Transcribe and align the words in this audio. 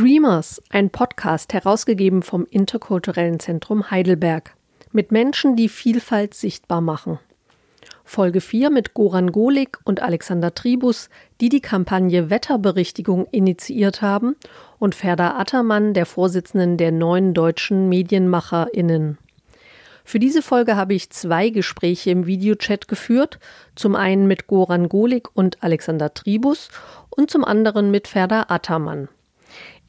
Dreamers, 0.00 0.62
ein 0.70 0.88
Podcast 0.88 1.52
herausgegeben 1.52 2.22
vom 2.22 2.46
Interkulturellen 2.46 3.38
Zentrum 3.38 3.90
Heidelberg. 3.90 4.54
Mit 4.92 5.12
Menschen, 5.12 5.56
die 5.56 5.68
Vielfalt 5.68 6.32
sichtbar 6.32 6.80
machen. 6.80 7.18
Folge 8.02 8.40
4 8.40 8.70
mit 8.70 8.94
Goran 8.94 9.30
Golik 9.30 9.78
und 9.84 10.00
Alexander 10.00 10.54
Tribus, 10.54 11.10
die 11.42 11.50
die 11.50 11.60
Kampagne 11.60 12.30
Wetterberichtigung 12.30 13.26
initiiert 13.30 14.00
haben, 14.00 14.36
und 14.78 14.94
Ferda 14.94 15.38
Attermann, 15.38 15.92
der 15.92 16.06
Vorsitzenden 16.06 16.78
der 16.78 16.92
neuen 16.92 17.34
deutschen 17.34 17.90
MedienmacherInnen. 17.90 19.18
Für 20.06 20.18
diese 20.18 20.40
Folge 20.40 20.76
habe 20.76 20.94
ich 20.94 21.10
zwei 21.10 21.50
Gespräche 21.50 22.10
im 22.10 22.24
Videochat 22.24 22.88
geführt, 22.88 23.38
zum 23.74 23.96
einen 23.96 24.26
mit 24.26 24.46
Goran 24.46 24.88
Golik 24.88 25.28
und 25.34 25.62
Alexander 25.62 26.14
Tribus 26.14 26.70
und 27.10 27.30
zum 27.30 27.44
anderen 27.44 27.90
mit 27.90 28.08
Ferda 28.08 28.46
Attermann. 28.48 29.10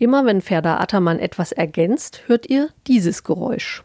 Immer 0.02 0.26
wenn 0.26 0.42
Ferda 0.42 0.80
Attermann 0.80 1.20
etwas 1.20 1.52
ergänzt, 1.52 2.24
hört 2.26 2.50
ihr 2.50 2.70
dieses 2.88 3.24
Geräusch. 3.24 3.84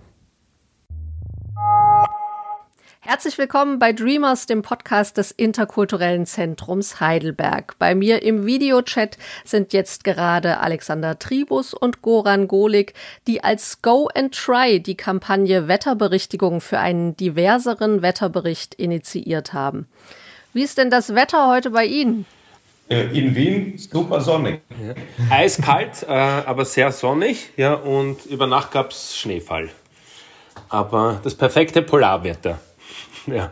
Herzlich 3.01 3.37
willkommen 3.37 3.79
bei 3.79 3.93
Dreamers, 3.93 4.47
dem 4.47 4.63
Podcast 4.63 5.19
des 5.19 5.31
Interkulturellen 5.31 6.25
Zentrums 6.25 7.01
Heidelberg. 7.01 7.79
Bei 7.79 7.95
mir 7.95 8.23
im 8.23 8.47
Videochat 8.47 9.19
sind 9.45 9.75
jetzt 9.75 10.05
gerade 10.05 10.61
Alexander 10.61 11.19
Tribus 11.19 11.75
und 11.75 12.01
Goran 12.01 12.49
Golik, 12.49 12.95
die 13.27 13.45
als 13.45 13.83
Go 13.83 14.09
and 14.15 14.35
Try 14.35 14.81
die 14.81 14.97
Kampagne 14.97 15.69
Wetterberichtigung 15.69 16.63
für 16.63 16.79
einen 16.79 17.15
diverseren 17.19 18.01
Wetterbericht 18.01 18.75
initiiert 18.77 19.53
haben. 19.53 19.87
Wie 20.55 20.63
ist 20.63 20.79
denn 20.79 20.89
das 20.89 21.15
Wetter 21.15 21.51
heute 21.51 21.73
bei 21.73 21.85
Ihnen? 21.85 22.25
Äh, 22.89 23.19
in 23.19 23.35
Wien 23.35 23.79
super 23.79 24.21
sonnig. 24.21 24.61
Ja. 24.71 24.95
Eiskalt, 25.37 26.05
äh, 26.09 26.13
aber 26.13 26.65
sehr 26.65 26.93
sonnig. 26.93 27.51
Ja, 27.57 27.75
und 27.75 28.27
über 28.27 28.47
Nacht 28.47 28.71
gab 28.71 28.91
es 28.91 29.17
Schneefall. 29.17 29.71
Aber 30.69 31.21
das 31.23 31.35
perfekte 31.35 31.83
Polarwetter. 31.83 32.59
Ja. 33.27 33.51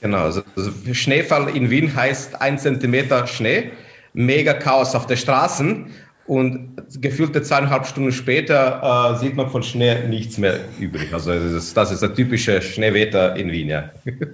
Genau, 0.00 0.18
also, 0.18 0.42
also 0.56 0.72
Schneefall 0.92 1.48
in 1.56 1.70
Wien 1.70 1.94
heißt 1.94 2.40
ein 2.40 2.58
Zentimeter 2.58 3.28
Schnee, 3.28 3.70
mega 4.12 4.52
Chaos 4.52 4.96
auf 4.96 5.06
den 5.06 5.16
Straßen 5.16 5.94
und 6.26 6.76
gefühlte 7.00 7.42
zweieinhalb 7.42 7.86
Stunden 7.86 8.10
später 8.10 9.14
äh, 9.14 9.18
sieht 9.18 9.36
man 9.36 9.48
von 9.48 9.62
Schnee 9.62 10.08
nichts 10.08 10.38
mehr 10.38 10.58
übrig. 10.80 11.14
Also 11.14 11.32
das 11.32 11.52
ist, 11.52 11.76
das 11.76 11.92
ist 11.92 12.02
das 12.02 12.14
typische 12.14 12.60
Schneewetter 12.62 13.36
in 13.36 13.52
Wien, 13.52 13.68
ja. 13.68 13.90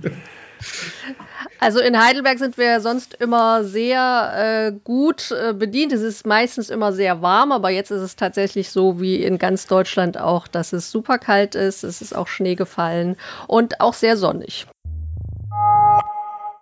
Also 1.62 1.78
in 1.78 2.03
Heidelberg 2.03 2.39
sind 2.39 2.56
wir 2.56 2.80
sonst 2.80 3.12
immer 3.12 3.64
sehr 3.64 4.33
äh, 4.34 4.72
gut 4.83 5.30
äh, 5.30 5.53
bedient. 5.53 5.92
Es 5.92 6.00
ist 6.00 6.27
meistens 6.27 6.70
immer 6.70 6.94
sehr 6.94 7.20
warm, 7.20 7.53
aber 7.53 7.69
jetzt 7.69 7.91
ist 7.91 8.00
es 8.00 8.16
tatsächlich 8.16 8.70
so 8.70 8.98
wie 8.98 9.22
in 9.22 9.36
ganz 9.36 9.66
Deutschland 9.66 10.16
auch, 10.16 10.48
dass 10.48 10.72
es 10.72 10.91
super 10.91 11.19
kalt 11.19 11.55
ist. 11.55 11.84
Es 11.84 12.00
ist 12.00 12.16
auch 12.16 12.28
Schnee 12.28 12.55
gefallen 12.55 13.16
und 13.47 13.83
auch 13.83 13.92
sehr 13.92 14.16
sonnig. 14.16 14.66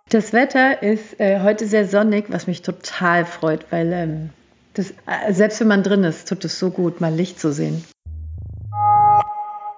Das 0.09 0.33
Wetter 0.33 0.83
ist 0.83 1.17
äh, 1.21 1.39
heute 1.39 1.65
sehr 1.65 1.87
sonnig, 1.87 2.25
was 2.27 2.47
mich 2.47 2.61
total 2.61 3.23
freut, 3.23 3.71
weil 3.71 3.93
ähm, 3.93 4.29
das, 4.73 4.91
äh, 5.07 5.31
selbst 5.31 5.61
wenn 5.61 5.69
man 5.69 5.83
drin 5.83 6.03
ist, 6.03 6.27
tut 6.27 6.43
es 6.43 6.59
so 6.59 6.71
gut, 6.71 6.99
mal 6.99 7.13
Licht 7.13 7.39
zu 7.39 7.53
sehen. 7.53 7.85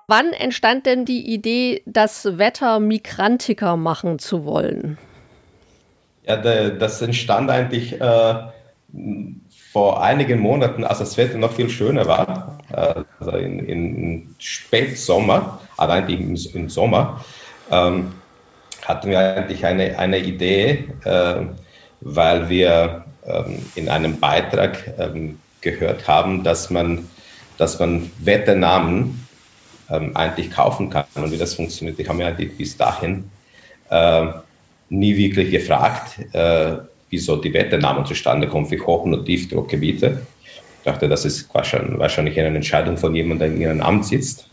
Wann 0.08 0.34
entstand 0.34 0.88
denn 0.88 1.06
die 1.06 1.32
Idee, 1.32 1.84
das 1.86 2.40
Wetter 2.40 2.80
migrantiker 2.80 3.78
machen 3.78 4.18
zu 4.18 4.46
wollen? 4.46 4.98
Ja, 6.32 6.70
das 6.70 7.02
entstand 7.02 7.50
eigentlich 7.50 8.00
äh, 8.00 8.36
vor 9.72 10.02
einigen 10.02 10.40
Monaten, 10.40 10.86
als 10.86 11.00
das 11.00 11.18
Wetter 11.18 11.38
noch 11.38 11.52
viel 11.52 11.70
schöner 11.70 12.06
war, 12.06 12.60
äh, 12.72 13.04
also 13.20 13.32
in, 13.32 13.60
in 13.60 14.36
Spätsommer, 14.40 15.60
aber 15.76 15.94
eigentlich 15.94 16.20
im, 16.22 16.62
im 16.62 16.70
Sommer, 16.70 17.26
ähm, 17.70 18.14
hatten 18.86 19.10
wir 19.10 19.20
eigentlich 19.20 19.66
eine, 19.66 20.00
eine 20.00 20.20
Idee, 20.20 20.90
äh, 21.04 21.42
weil 22.00 22.50
wir 22.50 23.06
ähm, 23.26 23.66
in 23.76 23.90
einem 23.90 24.20
Beitrag 24.20 24.94
ähm, 24.98 25.40
gehört 25.60 26.08
haben, 26.08 26.44
dass 26.44 26.70
man, 26.70 27.10
dass 27.58 27.78
man 27.80 28.10
Wetternamen 28.20 29.28
ähm, 29.90 30.16
eigentlich 30.16 30.50
kaufen 30.50 30.90
kann 30.90 31.06
und 31.16 31.32
wie 31.32 31.38
das 31.38 31.56
funktioniert. 31.56 32.00
Ich 32.00 32.08
habe 32.08 32.18
mir 32.18 32.28
eigentlich 32.28 32.58
bis 32.58 32.78
dahin 32.78 33.30
äh, 33.90 34.28
nie 34.92 35.18
wirklich 35.18 35.52
gefragt, 35.52 36.20
äh, 36.34 36.78
wieso 37.10 37.38
die 37.38 37.54
Wetternamen 37.54 38.06
zustande 38.06 38.48
kommen 38.48 38.68
für 38.68 38.86
Hoch- 38.86 39.04
und 39.04 39.26
Tiefdruckgebiete. 39.26 40.22
Ich 40.80 40.84
dachte, 40.84 41.08
das 41.08 41.26
ist 41.26 41.54
wahrscheinlich 41.54 42.40
eine 42.40 42.56
Entscheidung 42.56 42.98
von 42.98 43.16
jemandem, 43.16 43.40
der 43.40 43.56
in 43.56 43.62
ihrem 43.62 43.82
Amt 43.82 44.06
sitzt. 44.06 44.48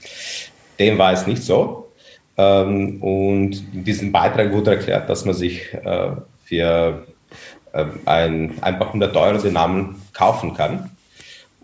Dem 0.79 0.99
war 0.99 1.13
es 1.13 1.27
nicht 1.27 1.43
so. 1.43 1.91
Ähm, 2.37 3.03
und 3.03 3.65
in 3.75 3.85
diesem 3.85 4.13
Beitrag 4.13 4.53
wurde 4.53 4.73
erklärt, 4.73 5.11
dass 5.11 5.25
man 5.25 5.35
sich 5.35 5.75
äh, 5.75 6.11
für 6.45 7.07
äh, 7.73 7.85
ein, 8.05 8.63
einfach 8.63 8.89
100 8.89 9.17
Euro 9.17 9.39
den 9.39 9.55
Namen 9.55 10.01
kaufen 10.13 10.55
kann. 10.55 10.91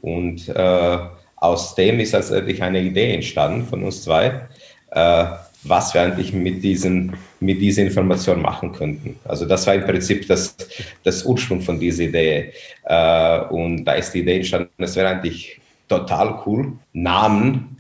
Und 0.01 0.49
äh, 0.49 0.99
aus 1.37 1.75
dem 1.77 2.01
ist 2.01 2.15
also 2.15 2.35
eine 2.35 2.81
Idee 2.81 3.15
entstanden 3.15 3.67
von 3.67 3.85
uns 3.85 4.03
zwei, 4.03 4.49
äh, 4.91 5.27
was 5.65 5.95
wir 5.95 6.03
eigentlich 6.03 6.33
mit, 6.33 6.63
diesen, 6.63 7.15
mit 7.41 7.61
dieser 7.61 7.83
Information 7.83 8.43
machen 8.43 8.73
könnten. 8.73 9.19
Also 9.25 9.47
das 9.47 9.67
war 9.67 9.75
im 9.75 9.85
Prinzip 9.85 10.29
das, 10.29 10.57
das 11.03 11.25
Ursprung 11.25 11.63
von 11.63 11.81
dieser 11.81 12.05
Idee. 12.05 12.53
Äh, 12.85 13.41
und 13.41 13.85
da 13.85 13.93
ist 13.95 14.13
die 14.13 14.21
Idee 14.21 14.37
entstanden, 14.37 14.71
es 14.79 14.97
wäre 14.97 15.09
eigentlich 15.09 15.61
total 15.89 16.43
cool, 16.47 16.75
Namen 16.93 17.79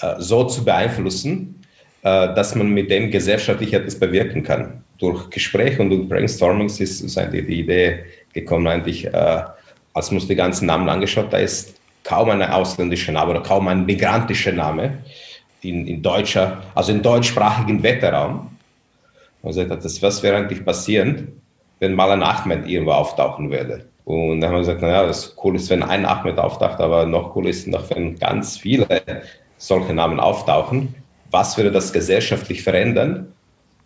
äh, 0.00 0.14
so 0.18 0.44
zu 0.44 0.64
beeinflussen, 0.64 1.62
äh, 2.02 2.34
dass 2.34 2.54
man 2.54 2.68
mit 2.68 2.90
dem 2.90 3.10
gesellschaftlich 3.10 3.72
etwas 3.72 3.98
bewirken 3.98 4.42
kann. 4.42 4.84
Durch 4.98 5.30
Gespräche 5.30 5.82
und 5.82 5.90
durch 5.90 6.08
Brainstormings 6.08 6.80
ist, 6.80 7.00
ist 7.00 7.18
eigentlich 7.18 7.46
die 7.46 7.60
Idee 7.60 8.04
gekommen, 8.32 8.66
eigentlich, 8.66 9.12
als 9.12 10.10
man 10.10 10.26
die 10.26 10.34
ganzen 10.34 10.66
Namen 10.66 10.88
angeschaut, 10.88 11.32
da 11.32 11.38
ist 11.38 11.74
kaum 12.04 12.30
ein 12.30 12.42
ausländischer 12.42 13.12
Name 13.12 13.32
oder 13.32 13.42
kaum 13.42 13.66
ein 13.68 13.86
migrantischer 13.86 14.52
Name 14.52 14.98
in, 15.64 15.86
in 15.86 16.02
deutscher, 16.02 16.62
also 16.74 16.92
im 16.92 17.02
deutschsprachigen 17.02 17.82
Wetterraum. 17.82 18.56
Und 19.42 19.50
gesagt 19.50 19.84
das, 19.84 20.02
was 20.02 20.22
wäre 20.22 20.36
eigentlich 20.36 20.64
passieren, 20.64 21.40
wenn 21.80 21.94
mal 21.94 22.10
ein 22.10 22.22
Ahmed 22.22 22.66
irgendwo 22.66 22.92
auftauchen 22.92 23.50
würde? 23.50 23.86
Und 24.04 24.40
dann 24.40 24.50
haben 24.50 24.56
wir 24.56 24.60
gesagt, 24.60 24.82
naja, 24.82 25.06
das 25.06 25.36
cool 25.42 25.56
ist, 25.56 25.70
wenn 25.70 25.82
ein 25.82 26.04
Ahmed 26.04 26.38
auftaucht, 26.38 26.80
aber 26.80 27.06
noch 27.06 27.34
cool 27.36 27.48
ist 27.48 27.66
noch, 27.66 27.88
wenn 27.90 28.18
ganz 28.18 28.58
viele 28.58 29.02
solche 29.56 29.94
Namen 29.94 30.20
auftauchen. 30.20 30.94
Was 31.30 31.56
würde 31.56 31.72
das 31.72 31.92
gesellschaftlich 31.92 32.62
verändern? 32.62 33.32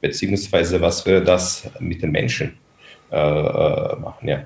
Beziehungsweise 0.01 0.81
was 0.81 1.07
würde 1.07 1.25
das 1.25 1.71
mit 1.81 2.03
den 2.03 2.11
Menschen 2.11 2.59
äh, 3.11 3.17
äh 3.17 3.97
machen? 3.97 4.29
Ja. 4.29 4.45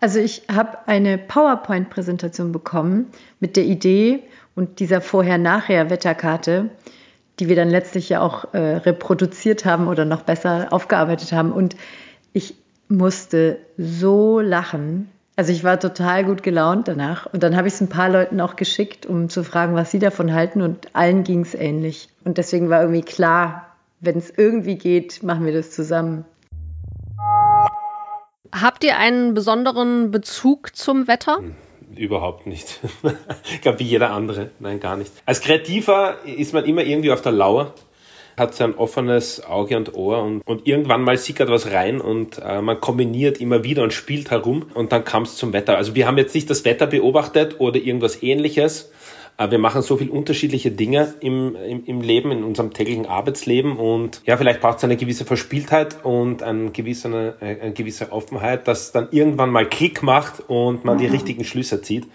Also 0.00 0.18
ich 0.18 0.42
habe 0.50 0.78
eine 0.86 1.18
PowerPoint-Präsentation 1.18 2.52
bekommen 2.52 3.08
mit 3.38 3.56
der 3.56 3.64
Idee, 3.64 4.20
und 4.54 4.80
dieser 4.80 5.00
Vorher-Nachher-Wetterkarte, 5.00 6.70
die 7.38 7.48
wir 7.48 7.56
dann 7.56 7.70
letztlich 7.70 8.08
ja 8.08 8.20
auch 8.20 8.52
äh, 8.52 8.58
reproduziert 8.58 9.64
haben 9.64 9.88
oder 9.88 10.04
noch 10.04 10.22
besser 10.22 10.68
aufgearbeitet 10.70 11.32
haben. 11.32 11.52
Und 11.52 11.76
ich 12.32 12.54
musste 12.88 13.58
so 13.78 14.40
lachen. 14.40 15.10
Also 15.36 15.52
ich 15.52 15.64
war 15.64 15.80
total 15.80 16.24
gut 16.24 16.42
gelaunt 16.42 16.88
danach. 16.88 17.26
Und 17.32 17.42
dann 17.42 17.56
habe 17.56 17.68
ich 17.68 17.74
es 17.74 17.80
ein 17.80 17.88
paar 17.88 18.10
Leuten 18.10 18.40
auch 18.40 18.56
geschickt, 18.56 19.06
um 19.06 19.30
zu 19.30 19.42
fragen, 19.42 19.74
was 19.74 19.90
sie 19.90 19.98
davon 19.98 20.34
halten. 20.34 20.60
Und 20.60 20.94
allen 20.94 21.24
ging 21.24 21.40
es 21.40 21.54
ähnlich. 21.54 22.10
Und 22.24 22.36
deswegen 22.36 22.68
war 22.68 22.82
irgendwie 22.82 23.02
klar, 23.02 23.66
wenn 24.00 24.18
es 24.18 24.30
irgendwie 24.36 24.76
geht, 24.76 25.22
machen 25.22 25.46
wir 25.46 25.54
das 25.54 25.70
zusammen. 25.70 26.24
Habt 28.52 28.84
ihr 28.84 28.98
einen 28.98 29.32
besonderen 29.32 30.10
Bezug 30.10 30.76
zum 30.76 31.06
Wetter? 31.06 31.38
Hm 31.38 31.54
überhaupt 31.96 32.46
nicht. 32.46 32.80
ich 33.52 33.60
glaube, 33.60 33.80
wie 33.80 33.84
jeder 33.84 34.10
andere. 34.10 34.50
Nein, 34.58 34.80
gar 34.80 34.96
nicht. 34.96 35.12
Als 35.26 35.40
Kreativer 35.40 36.18
ist 36.24 36.52
man 36.54 36.64
immer 36.64 36.82
irgendwie 36.82 37.10
auf 37.10 37.22
der 37.22 37.32
Lauer, 37.32 37.74
hat 38.36 38.54
sein 38.54 38.74
offenes 38.74 39.44
Auge 39.44 39.76
und 39.76 39.94
Ohr 39.94 40.22
und, 40.22 40.42
und 40.46 40.66
irgendwann 40.66 41.02
mal 41.02 41.18
sickert 41.18 41.50
was 41.50 41.70
rein 41.72 42.00
und 42.00 42.38
äh, 42.38 42.62
man 42.62 42.80
kombiniert 42.80 43.40
immer 43.40 43.64
wieder 43.64 43.82
und 43.82 43.92
spielt 43.92 44.30
herum 44.30 44.66
und 44.74 44.92
dann 44.92 45.04
kam 45.04 45.24
es 45.24 45.36
zum 45.36 45.52
Wetter. 45.52 45.76
Also 45.76 45.94
wir 45.94 46.06
haben 46.06 46.16
jetzt 46.18 46.34
nicht 46.34 46.48
das 46.48 46.64
Wetter 46.64 46.86
beobachtet 46.86 47.60
oder 47.60 47.78
irgendwas 47.78 48.22
ähnliches, 48.22 48.90
wir 49.48 49.58
machen 49.58 49.80
so 49.80 49.96
viele 49.96 50.10
unterschiedliche 50.10 50.70
Dinge 50.70 51.14
im, 51.20 51.56
im, 51.56 51.84
im 51.86 52.00
Leben, 52.02 52.30
in 52.30 52.44
unserem 52.44 52.74
täglichen 52.74 53.06
Arbeitsleben 53.06 53.78
und 53.78 54.20
ja, 54.26 54.36
vielleicht 54.36 54.60
braucht 54.60 54.78
es 54.78 54.84
eine 54.84 54.96
gewisse 54.96 55.24
Verspieltheit 55.24 56.04
und 56.04 56.42
eine 56.42 56.70
gewisse, 56.72 57.08
eine, 57.08 57.34
eine 57.40 57.72
gewisse 57.72 58.12
Offenheit, 58.12 58.68
dass 58.68 58.92
dann 58.92 59.08
irgendwann 59.12 59.50
mal 59.50 59.66
Klick 59.66 60.02
macht 60.02 60.48
und 60.48 60.84
man 60.84 60.98
die 60.98 61.06
mhm. 61.06 61.12
richtigen 61.12 61.44
Schlüsse 61.44 61.80
zieht. 61.80 62.06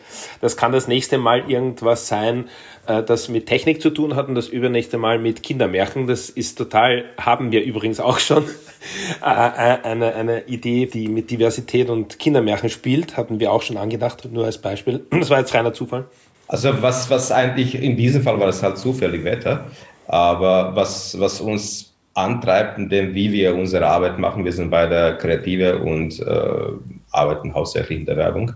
Das 0.42 0.56
kann 0.56 0.72
das 0.72 0.88
nächste 0.88 1.18
Mal 1.18 1.50
irgendwas 1.50 2.08
sein, 2.08 2.50
äh, 2.86 3.02
das 3.02 3.30
mit 3.30 3.48
Technik 3.48 3.82
zu 3.82 3.90
tun 3.90 4.16
hat 4.16 4.28
und 4.28 4.36
das 4.36 4.48
übernächste 4.48 4.98
Mal 4.98 5.18
mit 5.18 5.42
Kindermärchen. 5.42 6.06
Das 6.06 6.30
ist 6.30 6.58
total, 6.58 7.06
haben 7.18 7.52
wir 7.52 7.64
übrigens 7.64 8.00
auch 8.00 8.20
schon, 8.20 8.44
äh, 9.24 9.26
äh, 9.26 9.82
eine, 9.84 10.14
eine 10.14 10.46
Idee, 10.46 10.86
die 10.86 11.08
mit 11.08 11.32
Diversität 11.32 11.90
und 11.90 12.20
Kindermärchen 12.20 12.70
spielt, 12.70 13.18
hatten 13.18 13.40
wir 13.40 13.52
auch 13.52 13.64
schon 13.64 13.78
angedacht, 13.78 14.30
nur 14.32 14.46
als 14.46 14.60
Beispiel. 14.60 15.06
Das 15.10 15.30
war 15.30 15.40
jetzt 15.40 15.54
reiner 15.56 15.74
Zufall. 15.74 16.06
Also 16.48 16.82
was, 16.82 17.10
was 17.10 17.32
eigentlich, 17.32 17.76
in 17.76 17.98
diesem 17.98 18.24
Fall 18.24 18.40
war 18.40 18.48
das 18.48 18.62
halt 18.62 18.78
zufällig 18.78 19.24
Wetter, 19.24 19.72
aber 20.08 20.76
was, 20.76 21.20
was 21.20 21.42
uns 21.42 21.94
antreibt 22.14 22.78
und 22.78 22.90
dem, 22.90 23.14
wie 23.14 23.32
wir 23.32 23.56
unsere 23.56 23.88
Arbeit 23.88 24.20
machen, 24.20 24.46
wir 24.46 24.54
sind 24.54 24.70
beide 24.70 25.18
Kreative 25.18 25.80
und 25.80 26.20
äh, 26.20 26.72
arbeiten 27.12 27.54
hauptsächlich 27.54 28.00
in 28.00 28.06
der 28.06 28.18
Werbung, 28.18 28.54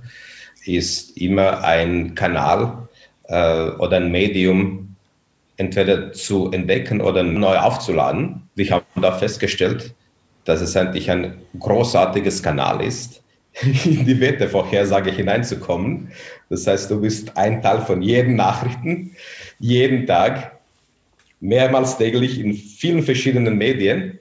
ist 0.66 1.18
immer 1.18 1.64
ein 1.64 2.16
Kanal 2.16 2.88
äh, 3.24 3.70
oder 3.72 3.98
ein 3.98 4.12
Medium 4.12 4.96
entweder 5.58 6.14
zu 6.14 6.52
entdecken 6.52 7.02
oder 7.02 7.24
neu 7.24 7.58
aufzuladen. 7.58 8.50
Wir 8.56 8.72
haben 8.72 9.02
da 9.02 9.12
festgestellt, 9.12 9.94
dass 10.46 10.62
es 10.62 10.78
eigentlich 10.78 11.12
ein 11.12 11.42
großartiges 11.60 12.42
Kanal 12.44 12.82
ist, 12.82 13.24
in 13.86 14.06
die 14.06 14.20
Wettervorhersage 14.20 15.12
hineinzukommen. 15.12 16.12
Das 16.50 16.68
heißt, 16.68 16.90
du 16.92 17.02
bist 17.02 17.38
ein 17.38 17.62
Teil 17.62 17.82
von 17.82 18.02
jeden 18.02 18.36
Nachrichten, 18.36 19.16
jeden 19.60 20.06
Tag, 20.06 20.60
mehrmals 21.40 21.98
täglich 21.98 22.40
in 22.40 22.54
vielen 22.54 23.04
verschiedenen 23.04 23.58
Medien 23.58 24.20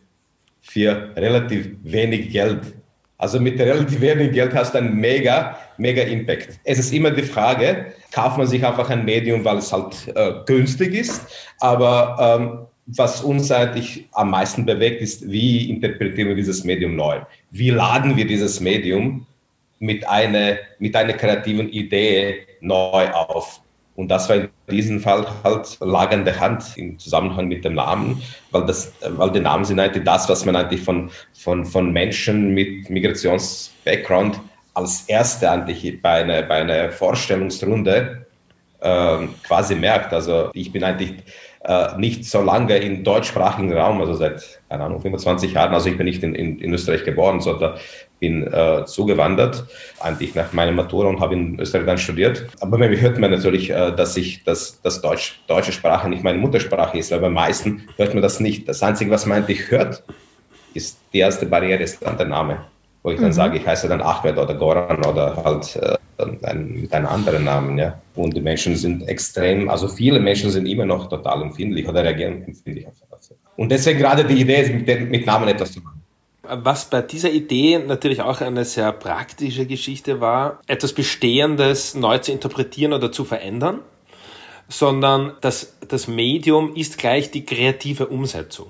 für 0.60 1.12
relativ 1.16 1.70
wenig 1.82 2.30
Geld. 2.30 2.60
Also 3.16 3.40
mit 3.40 3.58
relativ 3.58 4.00
wenig 4.00 4.32
Geld 4.32 4.54
hast 4.54 4.74
du 4.74 4.78
einen 4.78 4.96
mega, 4.96 5.58
mega 5.76 6.02
Impact. 6.02 6.60
Es 6.62 6.78
ist 6.78 6.92
immer 6.92 7.10
die 7.10 7.22
Frage, 7.22 7.86
kauft 8.12 8.38
man 8.38 8.46
sich 8.46 8.64
einfach 8.64 8.90
ein 8.90 9.04
Medium, 9.04 9.44
weil 9.44 9.58
es 9.58 9.72
halt 9.72 10.12
äh, 10.14 10.34
günstig 10.46 10.94
ist, 10.94 11.22
aber 11.58 12.38
ähm, 12.40 12.66
was 12.96 13.20
uns 13.20 13.52
eigentlich 13.52 14.08
am 14.12 14.30
meisten 14.30 14.64
bewegt, 14.64 15.02
ist, 15.02 15.30
wie 15.30 15.68
interpretieren 15.68 16.28
wir 16.28 16.34
dieses 16.34 16.64
Medium 16.64 16.96
neu? 16.96 17.20
Wie 17.50 17.70
laden 17.70 18.16
wir 18.16 18.26
dieses 18.26 18.60
Medium 18.60 19.26
mit 19.78 20.08
einer, 20.08 20.56
mit 20.78 20.96
einer 20.96 21.12
kreativen 21.12 21.68
Idee 21.68 22.46
neu 22.60 23.10
auf? 23.10 23.60
Und 23.94 24.08
das 24.08 24.28
war 24.28 24.36
in 24.36 24.48
diesem 24.70 25.00
Fall 25.00 25.26
halt 25.44 25.76
lagernde 25.80 26.40
Hand 26.40 26.76
im 26.76 26.98
Zusammenhang 26.98 27.48
mit 27.48 27.64
dem 27.64 27.74
Namen, 27.74 28.22
weil, 28.52 28.64
das, 28.64 28.92
weil 29.02 29.32
die 29.32 29.40
Namen 29.40 29.64
sind 29.64 29.80
eigentlich 29.80 30.04
das, 30.04 30.28
was 30.28 30.46
man 30.46 30.56
eigentlich 30.56 30.80
von, 30.80 31.10
von, 31.34 31.66
von 31.66 31.92
Menschen 31.92 32.54
mit 32.54 32.88
Migrations-Background 32.88 34.40
als 34.72 35.02
erste 35.08 35.50
eigentlich 35.50 36.00
bei 36.00 36.22
einer, 36.22 36.42
bei 36.42 36.60
einer 36.60 36.90
Vorstellungsrunde 36.90 38.26
äh, 38.80 39.18
quasi 39.42 39.74
merkt. 39.74 40.12
Also 40.14 40.50
ich 40.54 40.72
bin 40.72 40.84
eigentlich 40.84 41.14
nicht 41.98 42.24
so 42.24 42.40
lange 42.40 42.76
im 42.78 43.04
deutschsprachigen 43.04 43.72
Raum, 43.72 44.00
also 44.00 44.14
seit, 44.14 44.60
keine 44.68 44.84
Ahnung, 44.84 45.00
25 45.00 45.52
Jahren. 45.54 45.74
Also 45.74 45.88
ich 45.88 45.96
bin 45.96 46.06
nicht 46.06 46.22
in, 46.22 46.34
in, 46.34 46.60
in 46.60 46.72
Österreich 46.72 47.04
geboren, 47.04 47.40
sondern 47.40 47.78
bin 48.20 48.46
äh, 48.46 48.84
zugewandert, 48.86 49.64
eigentlich 50.00 50.34
nach 50.34 50.52
meiner 50.52 50.72
Matura 50.72 51.08
und 51.08 51.20
habe 51.20 51.34
in 51.34 51.58
Österreich 51.58 51.86
dann 51.86 51.98
studiert. 51.98 52.46
Aber 52.60 52.78
bei 52.78 52.88
mir 52.88 53.00
hört 53.00 53.18
man 53.18 53.30
natürlich, 53.30 53.70
äh, 53.70 53.92
dass 53.94 54.16
ich, 54.16 54.44
dass, 54.44 54.80
dass 54.82 55.00
Deutsch, 55.00 55.40
deutsche 55.46 55.72
Sprache 55.72 56.08
nicht 56.08 56.24
meine 56.24 56.38
Muttersprache 56.38 56.98
ist, 56.98 57.10
weil 57.10 57.20
bei 57.20 57.30
meisten 57.30 57.88
hört 57.96 58.14
man 58.14 58.22
das 58.22 58.40
nicht. 58.40 58.68
Das 58.68 58.82
Einzige, 58.82 59.10
was 59.10 59.26
man 59.26 59.38
eigentlich 59.38 59.70
hört, 59.70 60.02
ist 60.74 60.98
die 61.12 61.18
erste 61.18 61.46
Barriere, 61.46 61.82
ist 61.82 62.02
dann 62.02 62.18
der 62.18 62.26
Name. 62.26 62.64
Wo 63.02 63.10
ich 63.10 63.16
dann 63.18 63.28
mhm. 63.28 63.32
sage, 63.32 63.58
ich 63.58 63.66
heiße 63.66 63.88
dann 63.88 64.00
Ahmed 64.00 64.38
oder 64.38 64.54
Goran 64.54 65.04
oder 65.04 65.36
halt 65.44 65.76
äh, 65.76 65.96
ein, 66.42 66.80
mit 66.80 66.92
einem 66.92 67.06
anderen 67.06 67.44
Namen, 67.44 67.78
ja. 67.78 68.00
Und 68.14 68.36
die 68.36 68.40
Menschen 68.40 68.76
sind 68.76 69.08
extrem, 69.08 69.68
also 69.68 69.88
viele 69.88 70.20
Menschen 70.20 70.50
sind 70.50 70.66
immer 70.66 70.84
noch 70.84 71.08
total 71.08 71.42
empfindlich 71.42 71.88
oder 71.88 72.02
reagieren 72.02 72.44
empfindlich 72.44 72.86
auf 72.86 72.94
das. 73.10 73.34
Und 73.56 73.70
deswegen 73.70 73.98
gerade 73.98 74.24
die 74.24 74.40
Idee 74.40 74.62
ist, 74.62 74.72
mit, 74.72 75.10
mit 75.10 75.26
Namen 75.26 75.48
etwas 75.48 75.72
zu 75.72 75.80
machen. 75.80 76.02
Was 76.42 76.88
bei 76.88 77.02
dieser 77.02 77.30
Idee 77.30 77.78
natürlich 77.78 78.22
auch 78.22 78.40
eine 78.40 78.64
sehr 78.64 78.92
praktische 78.92 79.66
Geschichte 79.66 80.20
war, 80.20 80.60
etwas 80.66 80.92
Bestehendes 80.94 81.94
neu 81.94 82.18
zu 82.18 82.32
interpretieren 82.32 82.94
oder 82.94 83.12
zu 83.12 83.24
verändern, 83.24 83.80
sondern 84.68 85.32
das, 85.40 85.76
das 85.86 86.08
Medium 86.08 86.74
ist 86.74 86.98
gleich 86.98 87.30
die 87.30 87.44
kreative 87.44 88.06
Umsetzung. 88.06 88.68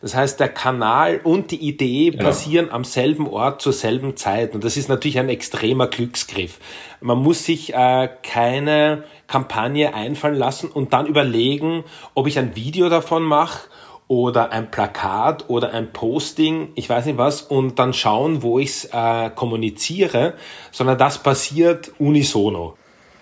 Das 0.00 0.14
heißt, 0.14 0.38
der 0.38 0.48
Kanal 0.48 1.20
und 1.22 1.50
die 1.50 1.56
Idee 1.56 2.10
genau. 2.10 2.24
passieren 2.24 2.70
am 2.70 2.84
selben 2.84 3.28
Ort 3.28 3.62
zur 3.62 3.72
selben 3.72 4.16
Zeit. 4.16 4.54
Und 4.54 4.64
das 4.64 4.76
ist 4.76 4.88
natürlich 4.88 5.18
ein 5.18 5.28
extremer 5.28 5.88
Glücksgriff. 5.88 6.58
Man 7.00 7.18
muss 7.18 7.44
sich 7.44 7.74
äh, 7.74 8.08
keine 8.22 9.04
Kampagne 9.26 9.94
einfallen 9.94 10.36
lassen 10.36 10.70
und 10.70 10.92
dann 10.92 11.06
überlegen, 11.06 11.84
ob 12.14 12.26
ich 12.26 12.38
ein 12.38 12.54
Video 12.56 12.88
davon 12.88 13.22
mache 13.22 13.68
oder 14.08 14.52
ein 14.52 14.70
Plakat 14.70 15.48
oder 15.48 15.72
ein 15.72 15.92
Posting, 15.92 16.70
ich 16.74 16.88
weiß 16.88 17.06
nicht 17.06 17.18
was, 17.18 17.42
und 17.42 17.78
dann 17.78 17.92
schauen, 17.92 18.42
wo 18.42 18.58
ich 18.58 18.70
es 18.70 18.84
äh, 18.86 19.30
kommuniziere, 19.30 20.34
sondern 20.72 20.96
das 20.96 21.18
passiert 21.18 21.92
unisono. 21.98 22.74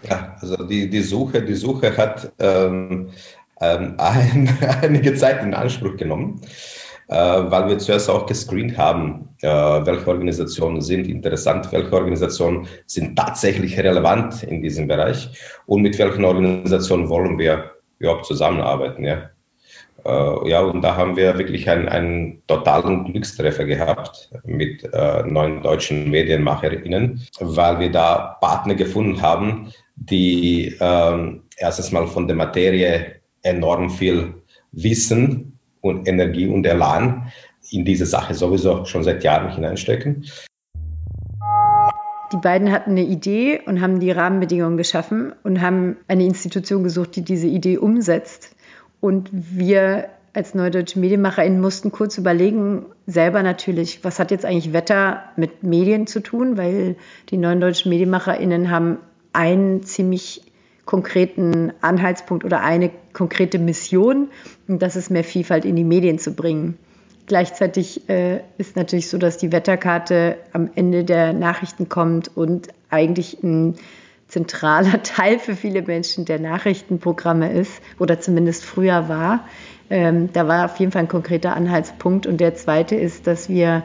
Ja, 0.08 0.37
also 0.40 0.56
die, 0.64 0.88
die 0.88 1.02
Suche, 1.02 1.43
die 1.43 1.55
Suche 1.55 1.96
hat 1.96 2.32
ähm, 2.38 3.11
ähm, 3.61 3.94
ein, 3.99 4.49
einige 4.82 5.14
Zeit 5.14 5.43
in 5.43 5.55
Anspruch 5.55 5.97
genommen, 5.97 6.41
äh, 7.08 7.14
weil 7.14 7.69
wir 7.69 7.79
zuerst 7.79 8.11
auch 8.11 8.26
gescreent 8.26 8.76
haben, 8.76 9.29
äh, 9.43 9.49
welche 9.49 10.08
Organisationen 10.08 10.81
sind 10.81 11.06
interessant, 11.06 11.73
welche 11.73 11.93
Organisationen 11.93 12.67
sind 12.87 13.17
tatsächlich 13.17 13.79
relevant 13.79 14.43
in 14.43 14.62
diesem 14.62 14.88
Bereich 14.88 15.31
und 15.67 15.82
mit 15.82 15.99
welchen 15.99 16.25
Organisationen 16.25 17.08
wollen 17.08 17.38
wir 17.38 17.73
überhaupt 17.99 18.26
zusammenarbeiten. 18.26 19.05
Ja. 19.05 19.31
Äh, 20.05 20.50
ja, 20.50 20.61
und 20.61 20.82
da 20.82 20.97
haben 20.97 21.17
wir 21.17 21.38
wirklich 21.38 21.69
einen, 21.69 21.88
einen 21.88 22.43
totalen 22.47 23.05
Glückstreffer 23.05 23.64
gehabt 23.64 24.31
mit 24.44 24.85
äh, 24.93 25.23
neuen 25.25 25.62
deutschen 25.62 26.11
MedienmacherInnen, 26.11 27.26
weil 27.41 27.81
wir 27.81 27.91
da 27.91 28.37
Partner 28.41 28.75
gefunden 28.75 29.20
haben, 29.20 29.73
die 29.97 30.76
ähm, 30.81 31.43
erstens 31.56 31.91
mal 31.91 32.06
von 32.06 32.29
der 32.29 32.37
Materie 32.37 33.16
enorm 33.47 33.91
viel 33.91 34.35
Wissen 34.73 35.59
und 35.81 36.09
Energie 36.09 36.49
und 36.49 36.67
Elan 36.67 37.33
in 37.71 37.85
diese 37.85 38.07
Sache 38.07 38.35
sowieso 38.35 38.85
schon 38.85 39.03
seit 39.03 39.25
Jahren 39.25 39.53
hineinstecken. 39.53 40.27
Die 42.33 42.37
beiden 42.39 42.73
hatten 42.73 42.91
eine 42.91 43.05
Idee 43.05 43.61
und 43.65 43.81
haben 43.81 44.01
die 44.01 44.11
Rahmenbedingungen 44.11 44.77
geschaffen 44.77 45.33
und 45.45 45.61
haben 45.61 45.97
eine 46.09 46.25
Institution 46.25 46.83
gesucht, 46.83 47.15
die 47.15 47.23
diese 47.23 47.47
Idee 47.47 47.79
umsetzt. 47.79 48.57
Und 49.01 49.31
wir 49.33 50.09
als 50.33 50.55
neudeutsche 50.55 50.99
MedienmacherInnen 50.99 51.61
mussten 51.61 51.93
kurz 51.93 52.19
überlegen, 52.19 52.87
selber 53.07 53.43
natürlich, 53.43 54.03
was 54.03 54.19
hat 54.19 54.33
jetzt 54.33 54.45
eigentlich 54.45 54.73
Wetter 54.73 55.23
mit 55.37 55.62
Medien 55.62 56.07
zu 56.07 56.21
tun, 56.21 56.59
weil 56.59 56.97
die 57.31 57.38
neuen 57.38 57.61
deutschen 57.61 57.91
MedienmacherInnen 57.91 58.71
haben 58.71 58.99
einen 59.33 59.85
ziemlich 59.85 60.43
konkreten 60.87 61.73
Anhaltspunkt 61.83 62.45
oder 62.45 62.62
eine 62.62 62.90
konkrete 63.12 63.59
Mission, 63.59 64.28
und 64.66 64.81
das 64.81 64.97
ist 64.97 65.11
mehr 65.11 65.25
Vielfalt 65.25 65.66
in 65.66 65.76
die 65.76 65.85
Medien 65.85 66.19
zu 66.19 66.33
bringen. 66.33 66.78
Gleichzeitig 67.26 68.09
äh, 68.09 68.40
ist 68.57 68.76
natürlich 68.76 69.09
so, 69.09 69.19
dass 69.19 69.37
die 69.37 69.50
Wetterkarte 69.50 70.38
am 70.52 70.71
Ende 70.75 71.05
der 71.05 71.33
Nachrichten 71.33 71.88
kommt 71.88 72.35
und 72.37 72.69
eigentlich 72.88 73.43
ein 73.43 73.75
zentraler 74.28 75.02
Teil 75.02 75.40
für 75.40 75.57
viele 75.57 75.83
Menschen 75.83 76.25
der 76.25 76.38
Nachrichtenprogramme 76.38 77.52
ist 77.52 77.83
oder 77.99 78.21
zumindest 78.21 78.64
früher 78.64 79.09
war. 79.09 79.45
Ähm, 79.90 80.33
da 80.33 80.47
war 80.47 80.66
auf 80.66 80.78
jeden 80.78 80.93
Fall 80.93 81.02
ein 81.02 81.09
konkreter 81.09 81.55
Anhaltspunkt. 81.55 82.26
Und 82.26 82.38
der 82.38 82.55
zweite 82.55 82.95
ist, 82.95 83.26
dass 83.26 83.49
wir 83.49 83.83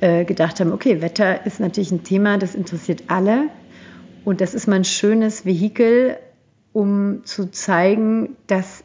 äh, 0.00 0.24
gedacht 0.24 0.58
haben, 0.58 0.72
okay, 0.72 1.02
Wetter 1.02 1.46
ist 1.46 1.60
natürlich 1.60 1.92
ein 1.92 2.02
Thema, 2.02 2.36
das 2.38 2.56
interessiert 2.56 3.04
alle. 3.06 3.48
Und 4.24 4.40
das 4.40 4.54
ist 4.54 4.66
mal 4.66 4.76
ein 4.76 4.84
schönes 4.84 5.44
Vehikel, 5.44 6.16
um 6.72 7.24
zu 7.24 7.50
zeigen, 7.50 8.36
dass 8.46 8.84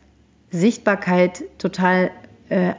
Sichtbarkeit 0.51 1.43
total 1.57 2.11
äh, 2.49 2.73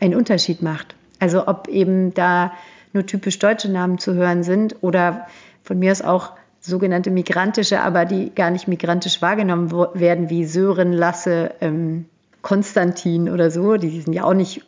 einen 0.00 0.14
Unterschied 0.14 0.62
macht. 0.62 0.96
Also 1.20 1.46
ob 1.46 1.68
eben 1.68 2.14
da 2.14 2.52
nur 2.92 3.06
typisch 3.06 3.38
deutsche 3.38 3.70
Namen 3.70 3.98
zu 3.98 4.14
hören 4.14 4.42
sind 4.42 4.76
oder 4.82 5.28
von 5.62 5.78
mir 5.78 5.92
aus 5.92 6.02
auch 6.02 6.32
sogenannte 6.60 7.10
migrantische, 7.10 7.80
aber 7.80 8.04
die 8.04 8.30
gar 8.34 8.50
nicht 8.50 8.68
migrantisch 8.68 9.22
wahrgenommen 9.22 9.72
werden, 9.94 10.28
wie 10.30 10.44
Sören, 10.44 10.92
Lasse, 10.92 11.54
ähm, 11.60 12.04
Konstantin 12.42 13.30
oder 13.30 13.50
so. 13.50 13.76
Die 13.76 14.00
sind 14.00 14.12
ja 14.12 14.24
auch 14.24 14.34
nicht 14.34 14.62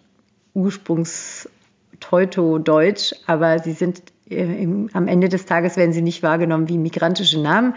ursprungsteuto-deutsch, 0.55 3.15
aber 3.27 3.59
sie 3.59 3.73
sind 3.73 4.14
im, 4.27 4.91
am 4.93 5.09
Ende 5.09 5.29
des 5.29 5.47
Tages 5.47 5.77
werden 5.77 5.93
sie 5.93 6.03
nicht 6.03 6.23
wahrgenommen 6.23 6.69
wie 6.69 6.79
migrantische 6.79 7.41
Namen. 7.41 7.75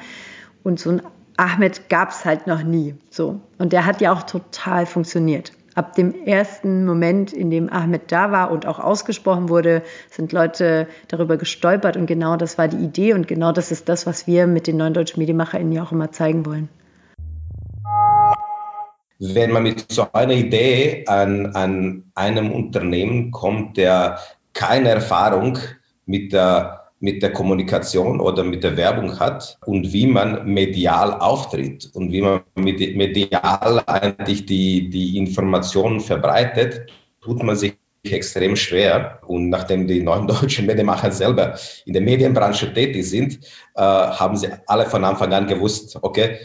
Und 0.63 0.79
so 0.79 0.91
ein 0.91 1.01
Ahmed 1.37 1.89
gab 1.89 2.09
es 2.09 2.25
halt 2.25 2.47
noch 2.47 2.63
nie. 2.63 2.95
So. 3.09 3.39
Und 3.57 3.73
der 3.73 3.85
hat 3.85 4.01
ja 4.01 4.11
auch 4.11 4.23
total 4.23 4.85
funktioniert. 4.85 5.51
Ab 5.75 5.93
dem 5.93 6.25
ersten 6.25 6.85
Moment, 6.85 7.31
in 7.31 7.51
dem 7.51 7.71
Ahmed 7.71 8.11
da 8.11 8.31
war 8.31 8.49
und 8.49 8.65
auch 8.65 8.79
ausgesprochen 8.79 9.47
wurde, 9.47 9.83
sind 10.09 10.31
Leute 10.31 10.87
darüber 11.07 11.37
gestolpert 11.37 11.95
und 11.97 12.07
genau 12.07 12.35
das 12.35 12.57
war 12.57 12.67
die 12.67 12.83
Idee 12.83 13.13
und 13.13 13.27
genau 13.27 13.51
das 13.51 13.71
ist 13.71 13.87
das, 13.87 14.07
was 14.07 14.25
wir 14.25 14.47
mit 14.47 14.65
den 14.65 14.77
neuen 14.77 14.95
deutschen 14.95 15.19
MedienmacherInnen 15.19 15.71
ja 15.71 15.83
auch 15.83 15.91
immer 15.91 16.11
zeigen 16.11 16.47
wollen. 16.47 16.69
Wenn 19.19 19.51
man 19.51 19.61
mit 19.61 19.91
so 19.91 20.07
einer 20.13 20.33
Idee 20.33 21.05
an, 21.07 21.55
an 21.55 22.11
einem 22.15 22.51
Unternehmen 22.51 23.29
kommt, 23.29 23.77
der 23.77 24.17
keine 24.53 24.89
Erfahrung 24.89 25.59
mit 26.07 26.33
der 26.33 26.87
mit 26.99 27.21
der 27.21 27.31
Kommunikation 27.31 28.19
oder 28.19 28.43
mit 28.43 28.63
der 28.63 28.75
Werbung 28.75 29.19
hat 29.19 29.59
und 29.65 29.93
wie 29.93 30.07
man 30.07 30.47
medial 30.47 31.13
auftritt 31.13 31.91
und 31.93 32.11
wie 32.11 32.21
man 32.21 32.41
medial 32.55 33.83
eigentlich 33.85 34.47
die, 34.47 34.89
die 34.89 35.15
Informationen 35.17 35.99
verbreitet, 35.99 36.87
tut 37.21 37.43
man 37.43 37.55
sich 37.55 37.77
extrem 38.03 38.55
schwer. 38.55 39.19
Und 39.27 39.49
nachdem 39.49 39.87
die 39.87 40.01
neuen 40.01 40.27
deutschen 40.27 40.65
Medienmacher 40.65 41.11
selber 41.11 41.57
in 41.85 41.93
der 41.93 42.01
Medienbranche 42.01 42.73
tätig 42.73 43.07
sind, 43.07 43.39
äh, 43.75 43.81
haben 43.81 44.37
sie 44.37 44.49
alle 44.65 44.85
von 44.85 45.03
Anfang 45.03 45.33
an 45.33 45.47
gewusst, 45.47 45.97
okay, 46.01 46.37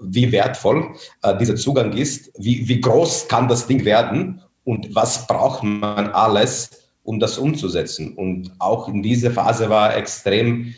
wie 0.00 0.30
wertvoll 0.30 0.94
äh, 1.22 1.36
dieser 1.36 1.56
Zugang 1.56 1.92
ist, 1.92 2.30
wie, 2.36 2.68
wie 2.68 2.80
groß 2.80 3.28
kann 3.28 3.48
das 3.48 3.66
Ding 3.66 3.84
werden 3.84 4.42
und 4.64 4.94
was 4.94 5.26
braucht 5.26 5.62
man 5.62 6.08
alles, 6.08 6.85
um 7.06 7.20
das 7.20 7.38
umzusetzen. 7.38 8.14
Und 8.14 8.52
auch 8.58 8.88
in 8.88 9.02
dieser 9.02 9.30
Phase 9.30 9.70
war 9.70 9.96
extrem 9.96 10.74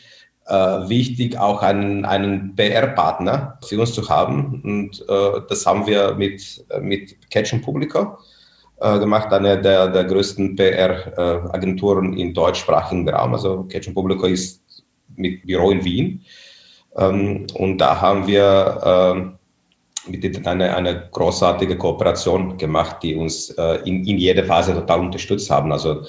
äh, 0.47 0.55
wichtig, 0.55 1.39
auch 1.39 1.63
einen, 1.63 2.05
einen 2.05 2.55
PR-Partner 2.55 3.59
für 3.67 3.81
uns 3.81 3.93
zu 3.93 4.09
haben. 4.09 4.63
Und 4.63 5.05
äh, 5.09 5.41
das 5.49 5.67
haben 5.67 5.87
wir 5.87 6.15
mit, 6.15 6.65
mit 6.81 7.31
Catch 7.31 7.55
and 7.55 7.63
Publica 7.63 8.19
äh, 8.81 8.99
gemacht, 8.99 9.33
eine 9.33 9.61
der, 9.61 9.89
der 9.89 10.05
größten 10.05 10.57
PR-Agenturen 10.57 12.17
im 12.17 12.35
deutschsprachigen 12.35 13.09
Raum. 13.09 13.33
Also 13.33 13.65
Catch 13.65 13.89
and 13.89 13.95
Publica 13.95 14.27
ist 14.27 14.63
mit 15.17 15.47
Büro 15.47 15.71
in 15.71 15.85
Wien. 15.85 16.25
Ähm, 16.97 17.47
und 17.55 17.79
da 17.79 18.01
haben 18.01 18.27
wir 18.27 18.81
ähm, 18.85 19.38
mit 20.09 20.25
denen 20.25 20.47
eine, 20.47 20.75
eine 20.75 21.09
großartige 21.11 21.77
Kooperation 21.77 22.59
gemacht, 22.59 23.03
die 23.03 23.15
uns 23.15 23.51
äh, 23.51 23.81
in, 23.85 24.05
in 24.05 24.19
jeder 24.19 24.45
Phase 24.45 24.75
total 24.75 25.01
unterstützt 25.01 25.51
haben. 25.51 25.73
Also 25.73 26.07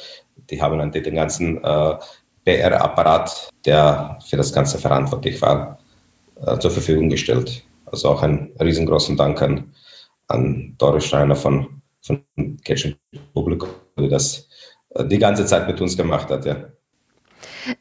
die 0.49 0.61
haben 0.61 0.79
dann 0.79 0.91
den 0.91 1.15
ganzen 1.15 1.63
äh, 1.63 1.97
PR-Apparat, 2.45 3.49
der 3.65 4.19
für 4.25 4.37
das 4.37 4.53
Ganze 4.53 4.77
verantwortlich 4.79 5.41
war, 5.41 5.79
äh, 6.41 6.57
zur 6.59 6.71
Verfügung 6.71 7.09
gestellt. 7.09 7.63
Also 7.85 8.09
auch 8.09 8.21
einen 8.21 8.51
riesengroßen 8.59 9.17
Dank 9.17 9.41
an, 9.41 9.73
an 10.27 10.75
Doris 10.77 11.05
Steiner 11.05 11.35
von, 11.35 11.81
von 12.01 12.23
Catch 12.63 12.95
Public, 13.33 13.63
die 13.97 14.09
das 14.09 14.47
äh, 14.89 15.05
die 15.05 15.19
ganze 15.19 15.45
Zeit 15.45 15.67
mit 15.67 15.81
uns 15.81 15.97
gemacht 15.97 16.29
hat. 16.29 16.45
Ja. 16.45 16.69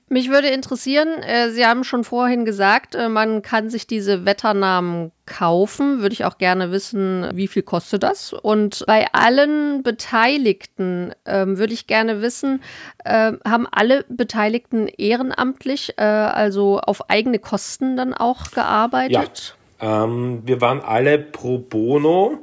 Mich 0.09 0.31
würde 0.31 0.49
interessieren, 0.49 1.09
äh, 1.23 1.51
Sie 1.51 1.65
haben 1.65 1.85
schon 1.85 2.05
vorhin 2.05 2.45
gesagt, 2.45 2.95
äh, 2.95 3.09
man 3.09 3.43
kann 3.43 3.71
sich 3.71 3.87
diese 3.87 4.25
Wetternamen 4.25 5.13
kaufen. 5.27 6.01
Würde 6.01 6.13
ich 6.13 6.25
auch 6.25 6.39
gerne 6.39 6.71
wissen, 6.71 7.29
wie 7.35 7.49
viel 7.49 7.63
kostet 7.63 8.03
das? 8.03 8.33
Und 8.33 8.85
bei 8.87 9.07
allen 9.13 9.83
Beteiligten 9.83 11.13
ähm, 11.27 11.59
würde 11.59 11.75
ich 11.75 11.87
gerne 11.87 12.23
wissen, 12.23 12.63
äh, 13.05 13.33
haben 13.45 13.67
alle 13.71 14.05
Beteiligten 14.09 14.89
ehrenamtlich, 14.89 15.95
äh, 15.99 16.03
also 16.03 16.81
auf 16.81 17.11
eigene 17.11 17.39
Kosten 17.39 17.97
dann 17.97 18.15
auch 18.15 18.51
gearbeitet? 18.51 19.57
Ja, 19.81 20.05
ähm, 20.05 20.43
wir 20.45 20.61
waren 20.61 20.81
alle 20.81 21.19
pro 21.19 21.59
bono 21.59 22.41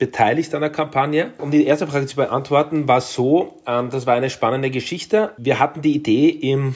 beteiligt 0.00 0.52
an 0.54 0.62
der 0.62 0.70
Kampagne. 0.70 1.32
Um 1.38 1.52
die 1.52 1.64
erste 1.64 1.86
Frage 1.86 2.06
zu 2.06 2.16
beantworten, 2.16 2.88
war 2.88 3.00
so, 3.00 3.60
ähm, 3.66 3.90
das 3.90 4.06
war 4.06 4.14
eine 4.14 4.30
spannende 4.30 4.70
Geschichte. 4.70 5.30
Wir 5.36 5.60
hatten 5.60 5.82
die 5.82 5.94
Idee 5.94 6.28
im 6.30 6.74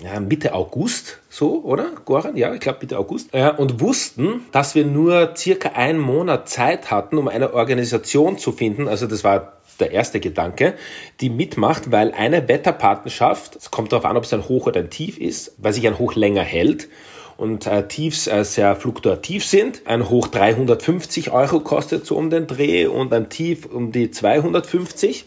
ja, 0.00 0.20
Mitte 0.20 0.54
August, 0.54 1.18
so, 1.28 1.64
oder? 1.64 1.86
Goran? 2.04 2.36
Ja, 2.36 2.54
ich 2.54 2.60
glaube 2.60 2.78
Mitte 2.82 2.98
August. 2.98 3.34
Ja, 3.34 3.50
und 3.50 3.80
wussten, 3.80 4.44
dass 4.52 4.76
wir 4.76 4.84
nur 4.84 5.34
circa 5.36 5.70
einen 5.70 5.98
Monat 5.98 6.48
Zeit 6.48 6.92
hatten, 6.92 7.18
um 7.18 7.26
eine 7.26 7.52
Organisation 7.54 8.38
zu 8.38 8.52
finden. 8.52 8.86
Also 8.86 9.08
das 9.08 9.24
war 9.24 9.54
der 9.80 9.90
erste 9.90 10.20
Gedanke, 10.20 10.74
die 11.20 11.30
mitmacht, 11.30 11.90
weil 11.90 12.12
eine 12.12 12.48
Wetterpartnerschaft, 12.48 13.56
es 13.56 13.70
kommt 13.70 13.92
darauf 13.92 14.04
an, 14.04 14.16
ob 14.16 14.24
es 14.24 14.32
ein 14.32 14.48
Hoch 14.48 14.66
oder 14.66 14.80
ein 14.80 14.90
Tief 14.90 15.18
ist, 15.18 15.54
weil 15.58 15.72
sich 15.72 15.86
ein 15.86 15.98
Hoch 15.98 16.14
länger 16.14 16.42
hält 16.42 16.88
und 17.38 17.66
äh, 17.68 17.86
Tiefs 17.86 18.26
äh, 18.26 18.44
sehr 18.44 18.76
fluktuativ 18.76 19.44
sind. 19.44 19.82
Ein 19.86 20.10
Hoch 20.10 20.26
350 20.26 21.30
Euro 21.30 21.60
kostet 21.60 22.04
so 22.04 22.16
um 22.16 22.30
den 22.30 22.48
Dreh 22.48 22.86
und 22.86 23.14
ein 23.14 23.30
Tief 23.30 23.64
um 23.64 23.92
die 23.92 24.10
250. 24.10 25.24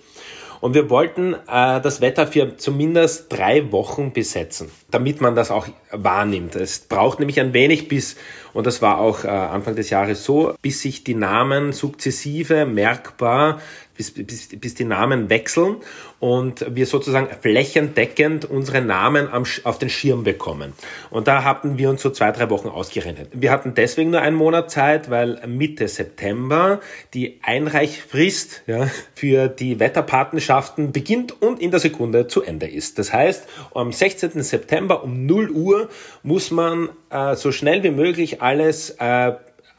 Und 0.60 0.76
wir 0.76 0.90
wollten 0.90 1.34
äh, 1.34 1.80
das 1.82 2.02
Wetter 2.02 2.28
für 2.28 2.58
zumindest 2.58 3.32
drei 3.32 3.72
Wochen 3.72 4.12
besetzen, 4.12 4.70
damit 4.92 5.22
man 5.22 5.36
das 5.36 5.52
auch 5.52 5.68
wahrnimmt. 5.90 6.56
Es 6.56 6.80
braucht 6.82 7.20
nämlich 7.20 7.40
ein 7.40 7.54
wenig 7.54 7.88
bis, 7.88 8.18
und 8.54 8.68
das 8.68 8.82
war 8.82 9.00
auch 9.00 9.24
äh, 9.24 9.28
Anfang 9.28 9.76
des 9.76 9.90
Jahres 9.90 10.24
so, 10.24 10.54
bis 10.62 10.82
sich 10.82 11.04
die 11.04 11.16
Namen 11.16 11.74
sukzessive 11.74 12.66
merkbar 12.66 13.60
bis, 14.02 14.12
bis, 14.12 14.48
bis 14.48 14.76
die 14.76 14.86
Namen 14.86 15.30
wechseln 15.30 15.78
und 16.20 16.66
wir 16.76 16.86
sozusagen 16.86 17.28
flächendeckend 17.42 18.46
unsere 18.46 18.82
Namen 18.82 19.28
am, 19.32 19.44
auf 19.64 19.80
den 19.80 19.90
Schirm 19.90 20.24
bekommen. 20.24 20.74
Und 21.10 21.28
da 21.28 21.44
hatten 21.44 21.78
wir 21.78 21.90
uns 21.90 22.02
so 22.02 22.10
zwei, 22.10 22.32
drei 22.32 22.50
Wochen 22.50 22.68
ausgerechnet. 22.68 23.30
Wir 23.34 23.52
hatten 23.52 23.74
deswegen 23.76 24.12
nur 24.12 24.22
einen 24.22 24.36
Monat 24.36 24.72
Zeit, 24.72 25.10
weil 25.10 25.42
Mitte 25.48 25.88
September 25.88 26.80
die 27.14 27.40
Einreichfrist 27.44 28.64
ja, 28.68 28.88
für 29.14 29.48
die 29.48 29.80
Wetterpatenschaften 29.80 30.92
beginnt 30.92 31.42
und 31.42 31.60
in 31.60 31.72
der 31.72 31.80
Sekunde 31.80 32.28
zu 32.28 32.42
Ende 32.42 32.68
ist. 32.68 32.98
Das 32.98 33.14
heißt, 33.14 33.48
am 33.76 33.92
16. 33.92 34.42
September 34.44 35.04
um 35.04 35.26
0 35.26 35.50
Uhr 35.52 35.90
muss 36.24 36.52
man 36.52 36.90
äh, 37.10 37.36
so 37.36 37.52
schnell 37.52 37.84
wie 37.84 37.92
möglich 37.92 38.41
alles 38.42 38.92
äh, 39.00 39.34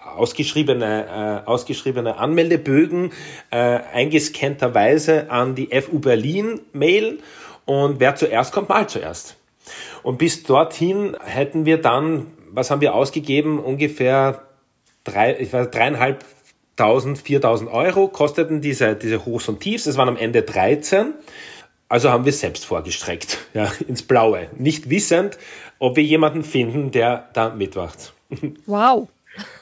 ausgeschriebene, 0.04 1.42
äh, 1.45 1.49
ausgeschriebene 1.49 2.16
Anmeldebögen 2.16 3.12
äh, 3.50 3.57
eingescannterweise 3.57 5.31
an 5.31 5.54
die 5.54 5.69
FU 5.81 5.99
Berlin 5.99 6.61
mailen 6.73 7.21
und 7.64 8.00
wer 8.00 8.16
zuerst 8.16 8.52
kommt, 8.52 8.69
mal 8.69 8.88
zuerst. 8.88 9.37
Und 10.02 10.19
bis 10.19 10.42
dorthin 10.42 11.16
hätten 11.25 11.64
wir 11.64 11.81
dann, 11.81 12.26
was 12.50 12.71
haben 12.71 12.81
wir 12.81 12.95
ausgegeben? 12.95 13.61
Ungefähr 13.61 14.42
drei, 15.04 15.37
ich 15.38 15.52
weiß, 15.52 15.71
dreieinhalbtausend, 15.71 17.19
viertausend 17.19 17.71
Euro 17.71 18.09
kosteten 18.09 18.61
diese, 18.61 18.97
diese 18.97 19.25
Hochs 19.25 19.49
und 19.49 19.61
Tiefs. 19.61 19.87
Es 19.87 19.97
waren 19.97 20.09
am 20.09 20.16
Ende 20.16 20.42
13. 20.42 21.14
Also 21.88 22.11
haben 22.11 22.25
wir 22.25 22.33
selbst 22.33 22.64
vorgestreckt, 22.64 23.38
ja, 23.54 23.71
ins 23.87 24.02
Blaue. 24.02 24.49
Nicht 24.57 24.90
wissend, 24.90 25.38
ob 25.83 25.97
wir 25.97 26.05
jemanden 26.05 26.45
finden, 26.45 26.93
der 26.93 27.29
da 27.33 27.51
mitmacht. 27.51 28.15
Wow. 28.67 29.09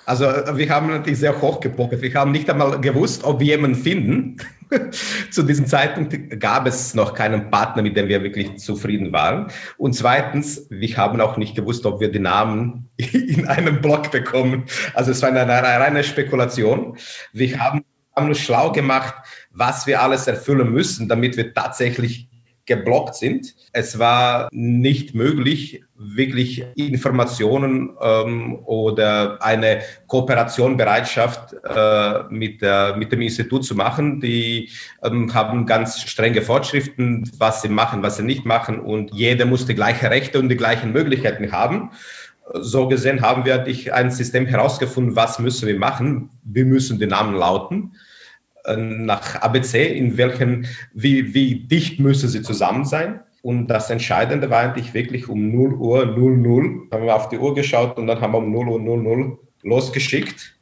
Also 0.05 0.25
wir 0.27 0.69
haben 0.69 0.89
natürlich 0.89 1.19
sehr 1.19 1.41
hoch 1.41 1.61
gepokert. 1.61 2.03
Wir 2.03 2.13
haben 2.13 2.31
nicht 2.31 2.51
einmal 2.51 2.79
gewusst, 2.79 3.25
ob 3.25 3.41
wir 3.41 3.47
jemanden 3.47 3.77
finden. 3.77 4.37
Zu 5.31 5.45
diesem 5.45 5.67
Zeitpunkt 5.67 6.39
gab 6.39 6.67
es 6.67 6.93
noch 6.93 7.15
keinen 7.15 7.51
Partner, 7.51 7.81
mit 7.83 7.97
dem 7.97 8.09
wir 8.09 8.23
wirklich 8.23 8.59
zufrieden 8.59 9.15
waren. 9.15 9.51
Und 9.79 9.95
zweitens, 9.95 10.67
wir 10.69 10.95
haben 10.99 11.23
auch 11.23 11.39
nicht 11.39 11.55
gewusst, 11.57 11.87
ob 11.87 12.01
wir 12.01 12.13
die 12.13 12.19
Namen 12.19 12.91
in 12.97 13.49
einem 13.49 13.81
Blog 13.81 14.11
bekommen. 14.11 14.65
Also 14.93 15.13
es 15.13 15.23
war 15.23 15.31
eine, 15.31 15.41
eine 15.41 15.81
reine 15.81 16.05
Spekulation. 16.05 16.99
Wir 17.33 17.61
haben, 17.61 17.83
haben 18.15 18.29
uns 18.29 18.41
schlau 18.41 18.73
gemacht, 18.73 19.15
was 19.51 19.87
wir 19.87 20.03
alles 20.03 20.27
erfüllen 20.27 20.71
müssen, 20.71 21.09
damit 21.09 21.39
wir 21.39 21.55
tatsächlich 21.55 22.30
geblockt 22.71 23.17
sind. 23.17 23.57
Es 23.73 23.99
war 23.99 24.49
nicht 24.53 25.13
möglich, 25.13 25.83
wirklich 25.97 26.65
Informationen 26.77 27.91
ähm, 28.01 28.61
oder 28.65 29.43
eine 29.43 29.81
Kooperationbereitschaft 30.07 31.57
äh, 31.65 32.23
mit, 32.31 32.63
der, 32.63 32.97
mit 32.97 33.11
dem 33.11 33.23
Institut 33.23 33.65
zu 33.65 33.75
machen. 33.75 34.21
Die 34.21 34.71
ähm, 35.03 35.35
haben 35.35 35.67
ganz 35.67 36.01
strenge 36.03 36.43
Vorschriften, 36.43 37.29
was 37.39 37.63
sie 37.63 37.69
machen, 37.69 38.05
was 38.05 38.19
sie 38.19 38.23
nicht 38.23 38.45
machen 38.47 38.79
und 38.79 39.13
jeder 39.13 39.47
muss 39.47 39.67
die 39.67 39.75
gleichen 39.75 40.07
Rechte 40.07 40.39
und 40.39 40.49
die 40.49 40.57
gleichen 40.57 40.93
Möglichkeiten 40.93 41.51
haben. 41.51 41.91
So 42.55 42.87
gesehen 42.87 43.21
haben 43.21 43.45
wir 43.45 43.67
ein 43.93 44.13
System 44.13 44.47
herausgefunden, 44.47 45.17
was 45.17 45.41
müssen 45.41 45.67
wir 45.67 45.79
machen. 45.79 46.31
Wir 46.45 46.65
müssen 46.67 47.01
den 47.01 47.09
Namen 47.09 47.35
lauten. 47.35 47.97
Äh, 48.65 48.77
nach 48.77 49.37
ABC, 49.37 49.87
in 49.87 50.17
welchen, 50.17 50.67
wie, 50.93 51.35
wie 51.35 51.67
dicht 51.67 52.01
müssen 52.01 52.29
sie 52.29 52.43
zusammen 52.43 52.85
sein. 52.85 53.21
Und 53.43 53.69
das 53.69 53.89
Entscheidende 53.89 54.51
war 54.51 54.61
eigentlich 54.61 54.93
wirklich 54.93 55.29
um 55.29 55.51
0 55.51 55.75
Uhr 55.75 56.07
00. 56.07 56.89
Haben 56.93 57.05
wir 57.05 57.17
auf 57.17 57.29
die 57.29 57.39
Uhr 57.39 57.55
geschaut 57.55 57.97
und 57.97 58.07
dann 58.07 58.21
haben 58.21 58.33
wir 58.33 58.39
um 58.39 58.53
0 58.53 58.69
Uhr 58.69 58.81
00 58.81 59.39
losgeschickt. 59.63 60.55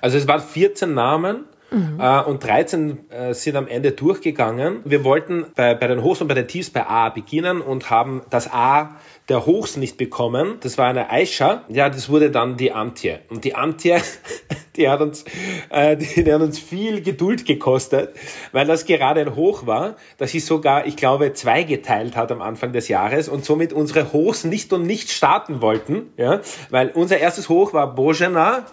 Also 0.00 0.18
es 0.18 0.26
waren 0.26 0.40
14 0.40 0.94
Namen 0.94 1.44
Mhm. 1.74 1.98
Äh, 1.98 2.20
und 2.22 2.44
13 2.44 3.10
äh, 3.10 3.34
sind 3.34 3.56
am 3.56 3.66
Ende 3.66 3.92
durchgegangen. 3.92 4.80
Wir 4.84 5.02
wollten 5.02 5.46
bei, 5.56 5.74
bei 5.74 5.88
den 5.88 6.02
Hochs 6.02 6.20
und 6.20 6.28
bei 6.28 6.34
den 6.34 6.46
Tiefs 6.46 6.70
bei 6.70 6.86
A 6.86 7.08
beginnen 7.08 7.60
und 7.60 7.90
haben 7.90 8.22
das 8.30 8.52
A 8.52 8.96
der 9.28 9.46
Hochs 9.46 9.76
nicht 9.76 9.96
bekommen. 9.96 10.58
Das 10.60 10.76
war 10.76 10.88
eine 10.88 11.10
Aisha. 11.10 11.64
Ja, 11.68 11.88
das 11.88 12.10
wurde 12.10 12.30
dann 12.30 12.56
die 12.58 12.72
Antje. 12.72 13.20
Und 13.30 13.44
die 13.44 13.54
Antje, 13.54 14.00
die 14.76 14.88
hat 14.88 15.00
uns, 15.00 15.24
äh, 15.70 15.96
die, 15.96 16.24
die 16.24 16.32
hat 16.32 16.42
uns 16.42 16.58
viel 16.58 17.00
Geduld 17.00 17.46
gekostet, 17.46 18.14
weil 18.52 18.66
das 18.66 18.84
gerade 18.84 19.22
ein 19.22 19.34
Hoch 19.34 19.66
war, 19.66 19.96
dass 20.18 20.32
sie 20.32 20.40
sogar, 20.40 20.86
ich 20.86 20.96
glaube, 20.96 21.32
zwei 21.32 21.62
geteilt 21.62 22.16
hat 22.16 22.32
am 22.32 22.42
Anfang 22.42 22.72
des 22.72 22.88
Jahres 22.88 23.28
und 23.28 23.46
somit 23.46 23.72
unsere 23.72 24.12
Hochs 24.12 24.44
nicht 24.44 24.72
und 24.74 24.86
nicht 24.86 25.10
starten 25.10 25.62
wollten, 25.62 26.12
ja, 26.18 26.40
weil 26.68 26.90
unser 26.90 27.18
erstes 27.18 27.48
Hoch 27.48 27.72
war 27.72 27.94
Bojana, 27.94 28.66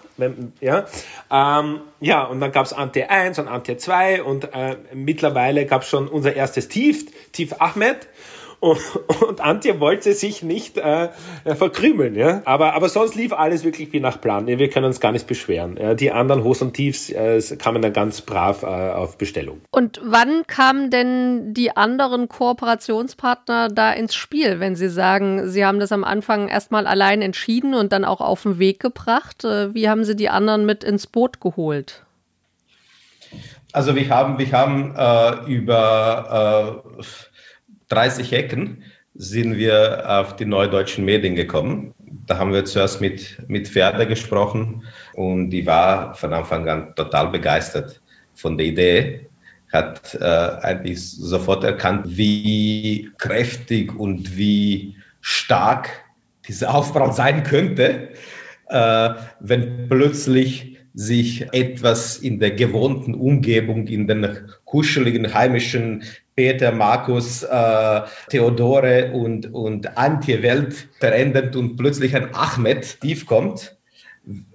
ja, 0.60 0.86
ähm, 1.30 1.80
ja, 2.00 2.24
und 2.24 2.40
dann 2.40 2.52
gab's 2.52 2.72
Antje 2.72 3.08
1 3.08 3.38
und 3.38 3.48
Antje 3.48 3.78
2 3.78 4.22
und 4.22 4.52
äh, 4.52 4.76
mittlerweile 4.92 5.64
gab's 5.64 5.88
schon 5.88 6.08
unser 6.08 6.34
erstes 6.34 6.68
Tief, 6.68 7.06
Tief 7.32 7.54
Ahmed 7.58 8.08
und, 8.62 8.78
und 9.22 9.40
Antje 9.40 9.80
wollte 9.80 10.12
sich 10.12 10.44
nicht 10.44 10.78
äh, 10.78 11.08
verkrümeln. 11.44 12.14
Ja? 12.14 12.42
Aber, 12.44 12.74
aber 12.74 12.88
sonst 12.88 13.16
lief 13.16 13.32
alles 13.32 13.64
wirklich 13.64 13.92
wie 13.92 13.98
nach 13.98 14.20
Plan. 14.20 14.46
Wir 14.46 14.70
können 14.70 14.86
uns 14.86 15.00
gar 15.00 15.10
nicht 15.10 15.26
beschweren. 15.26 15.76
Ja? 15.76 15.94
Die 15.94 16.12
anderen 16.12 16.44
Hochs 16.44 16.62
und 16.62 16.72
Tiefs 16.72 17.10
äh, 17.10 17.40
kamen 17.58 17.82
dann 17.82 17.92
ganz 17.92 18.20
brav 18.20 18.62
äh, 18.62 18.66
auf 18.66 19.18
Bestellung. 19.18 19.62
Und 19.72 20.00
wann 20.04 20.46
kamen 20.46 20.90
denn 20.90 21.54
die 21.54 21.76
anderen 21.76 22.28
Kooperationspartner 22.28 23.66
da 23.66 23.92
ins 23.92 24.14
Spiel, 24.14 24.60
wenn 24.60 24.76
Sie 24.76 24.88
sagen, 24.88 25.48
Sie 25.48 25.66
haben 25.66 25.80
das 25.80 25.90
am 25.90 26.04
Anfang 26.04 26.46
erstmal 26.46 26.86
allein 26.86 27.20
entschieden 27.20 27.74
und 27.74 27.92
dann 27.92 28.04
auch 28.04 28.20
auf 28.20 28.44
den 28.44 28.60
Weg 28.60 28.78
gebracht? 28.78 29.44
Äh, 29.44 29.74
wie 29.74 29.88
haben 29.88 30.04
Sie 30.04 30.14
die 30.14 30.28
anderen 30.28 30.66
mit 30.66 30.84
ins 30.84 31.08
Boot 31.08 31.40
geholt? 31.40 32.04
Also 33.72 33.96
wir 33.96 34.08
haben, 34.10 34.38
wir 34.38 34.52
haben 34.52 34.94
äh, 34.94 35.50
über 35.50 36.84
äh, 36.98 37.02
30 37.92 38.32
Ecken 38.32 38.84
sind 39.14 39.58
wir 39.58 40.04
auf 40.08 40.36
die 40.36 40.46
neudeutschen 40.46 41.04
Medien 41.04 41.36
gekommen. 41.36 41.94
Da 42.26 42.38
haben 42.38 42.52
wir 42.52 42.64
zuerst 42.64 43.02
mit, 43.02 43.38
mit 43.48 43.68
Pferde 43.68 44.06
gesprochen 44.06 44.84
und 45.12 45.50
die 45.50 45.66
war 45.66 46.14
von 46.14 46.32
Anfang 46.32 46.66
an 46.68 46.94
total 46.94 47.28
begeistert 47.28 48.00
von 48.34 48.56
der 48.56 48.66
Idee. 48.66 49.28
Hat 49.70 50.14
äh, 50.14 50.24
eigentlich 50.24 51.02
sofort 51.10 51.64
erkannt, 51.64 52.16
wie 52.16 53.10
kräftig 53.18 53.94
und 53.94 54.36
wie 54.38 54.96
stark 55.20 55.90
dieser 56.48 56.74
Aufbau 56.74 57.12
sein 57.12 57.42
könnte, 57.42 58.08
äh, 58.68 59.10
wenn 59.40 59.88
plötzlich 59.88 60.71
sich 60.94 61.52
etwas 61.52 62.18
in 62.18 62.38
der 62.38 62.52
gewohnten 62.52 63.14
Umgebung, 63.14 63.86
in 63.86 64.06
den 64.06 64.48
kuscheligen 64.64 65.32
heimischen 65.32 66.04
Peter, 66.34 66.72
Markus, 66.72 67.42
äh, 67.42 68.02
Theodore 68.28 69.12
und, 69.12 69.52
und 69.52 69.96
Antje-Welt 69.96 70.88
verändert 70.98 71.56
und 71.56 71.76
plötzlich 71.76 72.14
ein 72.16 72.34
Ahmed 72.34 73.00
tief 73.00 73.26
kommt. 73.26 73.76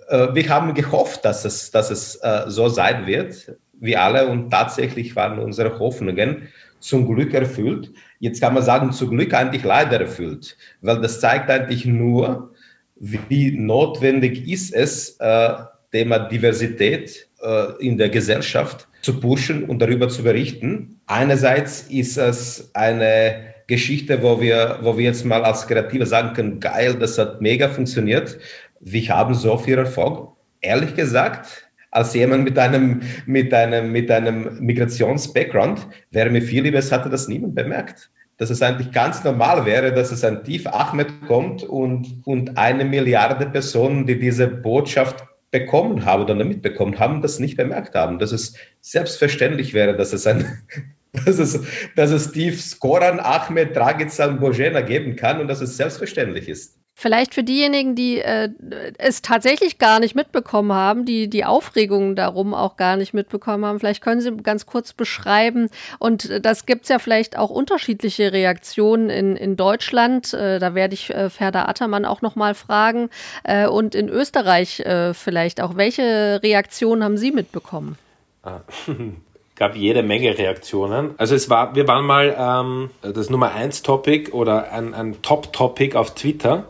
Äh, 0.09 0.33
wir 0.33 0.49
haben 0.49 0.73
gehofft, 0.73 1.25
dass 1.25 1.45
es, 1.45 1.71
dass 1.71 1.91
es 1.91 2.15
äh, 2.15 2.45
so 2.47 2.67
sein 2.67 3.05
wird, 3.05 3.57
wie 3.79 3.95
alle, 3.95 4.27
und 4.27 4.49
tatsächlich 4.49 5.15
waren 5.15 5.39
unsere 5.39 5.79
Hoffnungen 5.79 6.49
zum 6.79 7.07
Glück 7.07 7.33
erfüllt. 7.33 7.91
Jetzt 8.19 8.41
kann 8.41 8.53
man 8.53 8.63
sagen, 8.63 8.91
zum 8.91 9.09
Glück 9.09 9.33
eigentlich 9.33 9.63
leider 9.63 9.99
erfüllt, 9.99 10.57
weil 10.81 11.01
das 11.01 11.19
zeigt 11.19 11.49
eigentlich 11.49 11.85
nur, 11.85 12.53
wie 12.95 13.51
notwendig 13.51 14.47
ist 14.47 14.73
es, 14.73 15.17
äh, 15.19 15.53
Thema 15.97 16.19
Diversität 16.19 17.27
äh, 17.41 17.83
in 17.83 17.97
der 17.97 18.09
Gesellschaft 18.09 18.87
zu 19.01 19.19
pushen 19.19 19.63
und 19.63 19.81
darüber 19.81 20.09
zu 20.09 20.21
berichten. 20.21 20.99
Einerseits 21.07 21.87
ist 21.89 22.17
es 22.17 22.69
eine 22.75 23.55
Geschichte, 23.65 24.21
wo 24.21 24.39
wir, 24.39 24.77
wo 24.83 24.95
wir 24.99 25.05
jetzt 25.05 25.25
mal 25.25 25.43
als 25.43 25.65
Kreative 25.65 26.05
sagen 26.05 26.33
können, 26.33 26.59
geil, 26.59 26.97
das 26.99 27.17
hat 27.17 27.41
mega 27.41 27.67
funktioniert. 27.67 28.37
Wir 28.79 29.09
haben 29.09 29.33
so 29.33 29.57
viel 29.57 29.79
Erfolg. 29.79 30.33
Ehrlich 30.61 30.93
gesagt, 30.93 31.67
als 31.89 32.13
jemand 32.13 32.43
mit 32.43 32.59
einem, 32.59 33.01
mit 33.25 33.51
einem, 33.55 33.91
mit 33.91 34.11
einem 34.11 34.59
Migrations-Background 34.59 35.87
wäre 36.11 36.29
mir 36.29 36.43
viel 36.43 36.61
lieber, 36.61 36.77
es 36.77 36.91
hatte 36.91 37.09
das 37.09 37.27
niemand 37.27 37.55
bemerkt. 37.55 38.11
Dass 38.37 38.51
es 38.51 38.61
eigentlich 38.61 38.91
ganz 38.91 39.23
normal 39.23 39.65
wäre, 39.65 39.91
dass 39.93 40.11
es 40.11 40.23
ein 40.23 40.43
Tief 40.43 40.67
Ahmed 40.67 41.07
kommt 41.27 41.63
und, 41.63 42.21
und 42.23 42.55
eine 42.55 42.85
Milliarde 42.85 43.47
Personen, 43.47 44.05
die 44.05 44.19
diese 44.19 44.47
Botschaft 44.47 45.25
bekommen 45.59 46.05
haben 46.05 46.23
oder 46.23 46.35
mitbekommen 46.35 46.99
haben, 46.99 47.21
das 47.21 47.39
nicht 47.39 47.57
bemerkt 47.57 47.95
haben. 47.95 48.19
Dass 48.19 48.31
es 48.31 48.55
selbstverständlich 48.81 49.73
wäre, 49.73 49.95
dass 49.95 50.13
es 50.13 50.27
ein, 50.27 50.63
dass 51.25 51.39
es, 51.39 51.61
dass 51.95 52.11
es 52.11 52.29
Steve 52.29 52.55
Skoran, 52.55 53.19
Ahmed, 53.19 53.75
Dragic 53.75 54.11
und 54.27 54.39
Bojena 54.39 54.81
geben 54.81 55.15
kann 55.15 55.39
und 55.41 55.47
dass 55.47 55.61
es 55.61 55.77
selbstverständlich 55.77 56.47
ist. 56.47 56.76
Vielleicht 56.99 57.35
für 57.35 57.43
diejenigen, 57.43 57.93
die 57.93 58.17
äh, 58.17 58.49
es 58.97 59.21
tatsächlich 59.21 59.77
gar 59.77 59.99
nicht 59.99 60.15
mitbekommen 60.15 60.73
haben, 60.73 61.05
die 61.05 61.29
die 61.29 61.45
Aufregung 61.45 62.15
darum 62.15 62.55
auch 62.55 62.75
gar 62.75 62.97
nicht 62.97 63.13
mitbekommen 63.13 63.65
haben, 63.65 63.79
vielleicht 63.79 64.01
können 64.01 64.19
Sie 64.19 64.35
ganz 64.37 64.65
kurz 64.65 64.93
beschreiben. 64.93 65.69
Und 65.99 66.43
das 66.43 66.65
gibt 66.65 66.83
es 66.85 66.89
ja 66.89 66.97
vielleicht 66.97 67.37
auch 67.37 67.51
unterschiedliche 67.51 68.33
Reaktionen 68.33 69.11
in, 69.11 69.35
in 69.35 69.57
Deutschland. 69.57 70.33
Äh, 70.33 70.57
da 70.57 70.73
werde 70.73 70.95
ich 70.95 71.11
äh, 71.11 71.29
Ferda 71.29 71.65
Attermann 71.65 72.03
auch 72.03 72.23
nochmal 72.23 72.55
fragen. 72.55 73.11
Äh, 73.43 73.67
und 73.67 73.93
in 73.93 74.09
Österreich 74.09 74.79
äh, 74.79 75.13
vielleicht 75.13 75.61
auch. 75.61 75.75
Welche 75.75 76.39
Reaktionen 76.41 77.03
haben 77.03 77.17
Sie 77.17 77.31
mitbekommen? 77.31 77.99
Ah. 78.41 78.61
gab 79.57 79.75
jede 79.75 80.03
Menge 80.03 80.37
Reaktionen. 80.37 81.15
Also 81.17 81.35
es 81.35 81.49
war, 81.49 81.75
wir 81.75 81.87
waren 81.87 82.05
mal 82.05 82.35
ähm, 82.39 82.89
das 83.01 83.29
Nummer 83.29 83.53
eins 83.53 83.81
Topic 83.81 84.31
oder 84.31 84.71
ein, 84.71 84.93
ein 84.93 85.21
Top 85.21 85.51
Topic 85.51 85.97
auf 85.97 86.13
Twitter. 86.13 86.65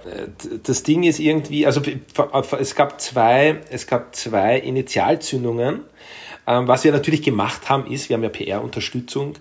Das 0.64 0.84
Ding 0.84 1.04
ist 1.04 1.20
irgendwie, 1.20 1.66
also 1.66 1.82
es 2.60 2.76
gab 2.76 3.00
zwei, 3.02 3.62
es 3.70 3.88
gab 3.88 4.16
zwei 4.16 4.58
Initialzündungen. 4.58 5.82
Ähm, 6.48 6.68
was 6.68 6.86
wir 6.86 6.94
natürlich 6.94 7.24
gemacht 7.24 7.70
haben, 7.70 7.92
ist, 7.92 8.08
wir 8.08 8.16
haben 8.16 8.24
ja 8.24 8.30
PR-Unterstützung, 8.30 9.34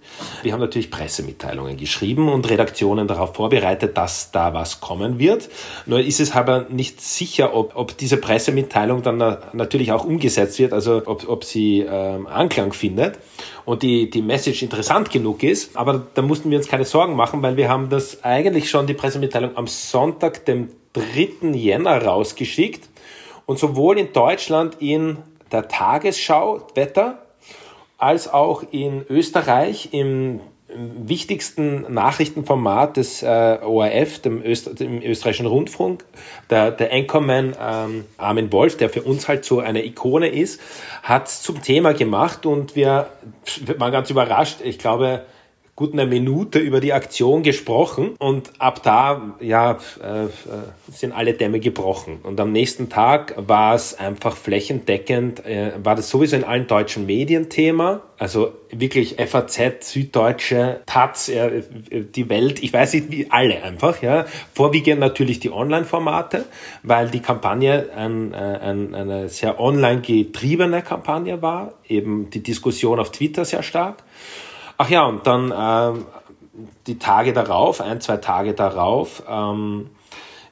wir 0.43 0.53
haben 0.53 0.61
natürlich 0.61 0.91
Pressemitteilungen 0.91 1.77
geschrieben 1.77 2.29
und 2.29 2.51
Redaktionen 2.51 3.07
darauf 3.07 3.37
vorbereitet, 3.37 3.97
dass 3.97 4.33
da 4.33 4.53
was 4.55 4.81
kommen 4.81 5.21
wird. 5.21 5.49
Nur 5.87 6.01
ist 6.01 6.19
es 6.19 6.33
aber 6.33 6.67
nicht 6.69 7.01
sicher, 7.01 7.55
ob, 7.55 7.77
ob 7.77 7.97
diese 7.97 8.17
Pressemitteilung 8.17 9.03
dann 9.03 9.19
natürlich 9.53 9.93
auch 9.93 10.05
umgesetzt 10.05 10.59
wird, 10.59 10.73
also 10.73 11.01
ob, 11.07 11.29
ob 11.29 11.45
sie 11.45 11.87
ähm, 11.89 12.27
Anklang 12.27 12.73
findet 12.73 13.19
und 13.65 13.85
die, 13.85 14.11
die 14.11 14.23
Message 14.23 14.63
interessant 14.63 15.11
genug 15.11 15.45
ist. 15.45 15.77
Aber 15.77 16.07
da 16.15 16.23
mussten 16.23 16.51
wir 16.51 16.59
uns 16.59 16.67
keine 16.67 16.85
Sorgen 16.85 17.15
machen, 17.15 17.41
weil 17.41 17.57
wir 17.57 17.69
haben 17.69 17.89
das 17.89 18.25
eigentlich 18.25 18.69
schon 18.69 18.89
die 18.89 18.95
Pressemitteilung 18.95 19.57
am 19.57 19.69
Sonntag, 19.69 20.45
dem 20.45 20.71
3. 20.95 21.51
Jänner 21.53 22.03
rausgeschickt 22.03 22.89
und 23.45 23.61
sowohl 23.61 23.99
in 23.99 24.13
Deutschland 24.13 24.79
in 24.81 25.19
der 25.53 25.69
Tagesschau 25.69 26.67
Wetter 26.75 27.23
als 27.99 28.33
auch 28.33 28.65
in 28.73 29.05
Österreich 29.09 29.91
im, 29.93 30.41
wichtigsten 30.69 31.93
Nachrichtenformat 31.93 32.97
des 32.97 33.23
äh, 33.23 33.59
ORF, 33.63 34.21
dem, 34.21 34.43
Öster 34.43 34.75
dem, 34.75 35.01
österreichischen 35.01 35.47
Rundfunk, 35.47 36.05
der, 36.51 36.71
der 36.71 36.93
Anchorman 36.93 37.57
ähm, 37.61 38.05
Armin 38.17 38.53
Wolf, 38.53 38.77
der 38.77 38.91
für 38.91 39.03
uns 39.03 39.29
halt 39.29 39.45
so 39.45 39.61
eine 39.61 39.85
Ikone 39.85 40.29
ist, 40.29 40.61
hat 41.03 41.29
zum 41.29 41.63
Thema 41.63 41.95
gemacht 41.95 42.47
und 42.47 42.75
wir 42.75 43.09
waren 43.79 43.93
ganz 43.93 44.11
überrascht. 44.11 44.59
Ich 44.63 44.79
glaube, 44.79 45.25
gut 45.77 45.93
eine 45.93 46.07
Minute 46.07 46.59
über 46.59 46.81
die 46.81 46.95
Aktion 46.95 47.43
gesprochen 47.43 48.17
und 48.19 48.51
ab 48.59 48.83
da 48.83 49.37
ja, 49.41 49.73
äh, 49.73 50.29
sind 50.91 51.13
alle 51.13 51.35
Dämme 51.35 51.61
gebrochen. 51.61 52.21
Und 52.23 52.41
am 52.41 52.51
nächsten 52.51 52.89
Tag 52.89 53.35
war 53.37 53.75
es 53.75 53.99
einfach 53.99 54.37
flächendeckend, 54.37 55.45
äh, 55.45 55.73
war 55.83 55.95
das 55.95 56.09
sowieso 56.09 56.35
in 56.35 56.45
allen 56.45 56.67
deutschen 56.67 57.05
Medien 57.05 57.51
Thema. 57.51 58.01
Also 58.17 58.55
wirklich 58.71 59.17
FAZ, 59.19 59.93
Süddeutsche, 59.93 60.81
Taz, 60.87 61.29
äh, 61.29 61.63
die 61.91 62.31
Welt, 62.31 62.63
ich 62.63 62.73
weiß 62.73 62.95
nicht 62.95 63.11
wie, 63.11 63.27
alle 63.31 63.63
einfach. 63.63 64.01
Ja. 64.01 64.25
Vorwiegend 64.55 64.99
natürlich 65.01 65.41
die 65.41 65.53
Online-Formate, 65.53 66.47
weil 66.85 67.11
die 67.11 67.21
Kampagne 67.21 67.91
ein, 67.95 68.33
äh, 68.33 68.37
ein, 68.37 68.95
eine 68.95 69.29
sehr 69.29 69.61
online 69.61 70.01
getriebene 70.01 70.81
Kampagne 70.81 71.43
war, 71.43 71.75
eben 71.87 72.31
die 72.31 72.43
Diskussion 72.43 72.99
auf 72.99 73.13
Twitter 73.13 73.45
sehr 73.45 73.63
stark. 73.63 74.03
Ach 74.79 74.91
ja, 74.91 75.05
und 75.05 75.27
dann 75.27 75.53
ähm, 75.57 76.07
die 76.87 76.99
Tage 76.99 77.33
darauf, 77.33 77.81
ein, 77.81 78.01
zwei 78.01 78.19
Tage 78.19 78.55
darauf, 78.55 79.23
ähm, 79.29 79.91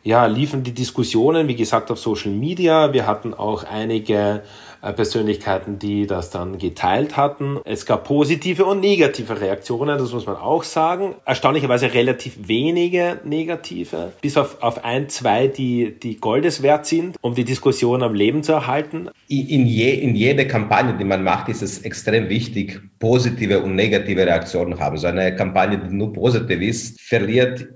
ja, 0.03 0.27
liefen 0.27 0.63
die 0.63 0.73
Diskussionen, 0.73 1.49
wie 1.49 1.57
gesagt, 1.57 1.91
auf 1.91 1.99
Social 1.99 2.31
Media. 2.31 2.93
Wir 2.93 3.07
hatten 3.07 3.33
auch 3.33 3.65
einige 3.65 4.43
Persönlichkeiten, 4.93 5.79
die 5.79 6.07
das 6.07 6.31
dann 6.31 6.59
geteilt 6.59 7.17
hatten. 7.17 7.59
Es 7.65 7.87
gab 7.87 8.05
positive 8.05 8.65
und 8.65 8.81
negative 8.81 9.41
Reaktionen, 9.41 9.99
das 9.99 10.13
muss 10.13 10.27
man 10.27 10.37
auch 10.37 10.63
sagen. 10.63 11.15
Erstaunlicherweise 11.25 11.95
relativ 11.95 12.49
wenige 12.49 13.21
negative, 13.25 14.13
bis 14.21 14.37
auf, 14.37 14.63
auf 14.63 14.85
ein, 14.85 15.09
zwei, 15.09 15.49
die, 15.49 15.99
die 15.99 16.17
Goldes 16.17 16.63
wert 16.63 16.87
sind, 16.87 17.17
um 17.21 17.35
die 17.35 17.45
Diskussion 17.45 18.03
am 18.03 18.15
Leben 18.15 18.43
zu 18.43 18.53
erhalten. 18.53 19.09
In, 19.29 19.67
je, 19.67 19.95
in 19.95 20.15
jeder 20.15 20.45
Kampagne, 20.45 20.97
die 20.99 21.05
man 21.05 21.25
macht, 21.25 21.49
ist 21.49 21.63
es 21.63 21.79
extrem 21.83 22.29
wichtig, 22.29 22.81
positive 22.99 23.61
und 23.63 23.75
negative 23.75 24.27
Reaktionen 24.27 24.81
haben. 24.81 24.97
So 24.99 25.07
eine 25.07 25.35
Kampagne, 25.35 25.79
die 25.79 25.95
nur 25.95 26.13
positiv 26.13 26.61
ist, 26.61 27.01
verliert 27.01 27.67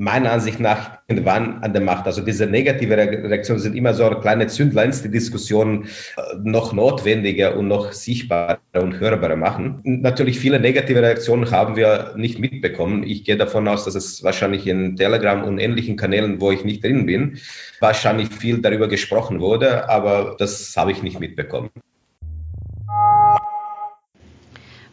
meiner 0.00 0.32
Ansicht 0.32 0.60
nach 0.60 0.98
irgendwann 1.08 1.62
an 1.62 1.74
der 1.74 1.82
Macht. 1.82 2.06
Also 2.06 2.22
diese 2.22 2.46
negative 2.46 2.96
Reaktionen 2.96 3.60
sind 3.60 3.76
immer 3.76 3.92
so 3.92 4.08
kleine 4.08 4.46
Zündleins, 4.46 5.02
die 5.02 5.10
Diskussionen 5.10 5.84
äh, 6.16 6.36
noch 6.42 6.72
notwendiger 6.72 7.54
und 7.56 7.68
noch 7.68 7.92
sichtbarer 7.92 8.60
und 8.72 8.98
hörbarer 8.98 9.36
machen. 9.36 9.80
Natürlich 9.84 10.40
viele 10.40 10.58
negative 10.58 11.02
Reaktionen 11.02 11.50
haben 11.50 11.76
wir 11.76 12.14
nicht 12.16 12.38
mitbekommen. 12.38 13.02
Ich 13.02 13.24
gehe 13.24 13.36
davon 13.36 13.68
aus, 13.68 13.84
dass 13.84 13.94
es 13.94 14.24
wahrscheinlich 14.24 14.66
in 14.66 14.96
Telegram 14.96 15.44
und 15.44 15.58
ähnlichen 15.58 15.96
Kanälen, 15.96 16.40
wo 16.40 16.50
ich 16.50 16.64
nicht 16.64 16.82
drin 16.82 17.04
bin, 17.04 17.38
wahrscheinlich 17.80 18.28
viel 18.30 18.62
darüber 18.62 18.88
gesprochen 18.88 19.40
wurde, 19.40 19.90
aber 19.90 20.36
das 20.38 20.74
habe 20.78 20.92
ich 20.92 21.02
nicht 21.02 21.20
mitbekommen. 21.20 21.68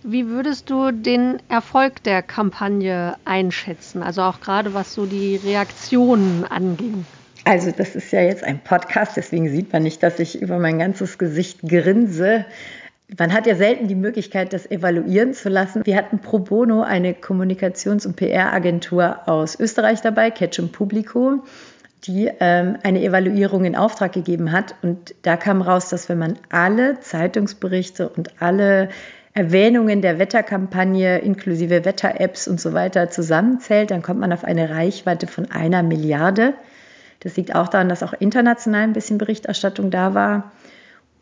Wie 0.09 0.29
würdest 0.29 0.69
du 0.69 0.91
den 0.91 1.39
Erfolg 1.49 2.01
der 2.03 2.21
Kampagne 2.21 3.15
einschätzen? 3.25 4.01
Also 4.01 4.21
auch 4.21 4.39
gerade 4.39 4.73
was 4.73 4.93
so 4.93 5.05
die 5.05 5.35
Reaktionen 5.35 6.45
anging. 6.45 7.05
Also 7.43 7.71
das 7.71 7.93
ist 7.93 8.13
ja 8.13 8.21
jetzt 8.21 8.41
ein 8.41 8.59
Podcast, 8.63 9.17
deswegen 9.17 9.49
sieht 9.49 9.73
man 9.73 9.83
nicht, 9.83 10.01
dass 10.01 10.17
ich 10.19 10.41
über 10.41 10.59
mein 10.59 10.79
ganzes 10.79 11.17
Gesicht 11.17 11.59
grinse. 11.61 12.45
Man 13.19 13.33
hat 13.33 13.47
ja 13.47 13.55
selten 13.55 13.89
die 13.89 13.95
Möglichkeit, 13.95 14.53
das 14.53 14.71
evaluieren 14.71 15.33
zu 15.33 15.49
lassen. 15.49 15.85
Wir 15.85 15.97
hatten 15.97 16.19
pro 16.19 16.39
bono 16.39 16.83
eine 16.83 17.11
Kommunikations- 17.11 18.07
und 18.07 18.15
PR-Agentur 18.15 19.27
aus 19.27 19.59
Österreich 19.59 19.99
dabei, 19.99 20.31
Ketchum 20.31 20.69
Publico, 20.69 21.43
die 22.05 22.31
ähm, 22.39 22.77
eine 22.81 23.03
Evaluierung 23.03 23.65
in 23.65 23.75
Auftrag 23.75 24.13
gegeben 24.13 24.53
hat. 24.53 24.73
Und 24.83 25.15
da 25.23 25.35
kam 25.35 25.61
raus, 25.61 25.89
dass 25.89 26.07
wenn 26.07 26.17
man 26.17 26.39
alle 26.49 26.97
Zeitungsberichte 27.01 28.07
und 28.07 28.41
alle 28.41 28.87
Erwähnungen 29.37 30.01
der 30.01 30.17
Wetterkampagne 30.17 31.19
inklusive 31.19 31.85
Wetter-Apps 31.85 32.47
und 32.47 32.59
so 32.59 32.73
weiter 32.73 33.11
zusammenzählt, 33.11 33.91
dann 33.91 34.01
kommt 34.01 34.19
man 34.19 34.33
auf 34.33 34.43
eine 34.43 34.71
Reichweite 34.71 35.27
von 35.27 35.51
einer 35.51 35.83
Milliarde. 35.83 36.55
Das 37.19 37.37
liegt 37.37 37.53
auch 37.53 37.67
daran, 37.67 37.87
dass 37.87 38.01
auch 38.01 38.13
international 38.13 38.81
ein 38.81 38.93
bisschen 38.93 39.19
Berichterstattung 39.19 39.91
da 39.91 40.15
war. 40.15 40.51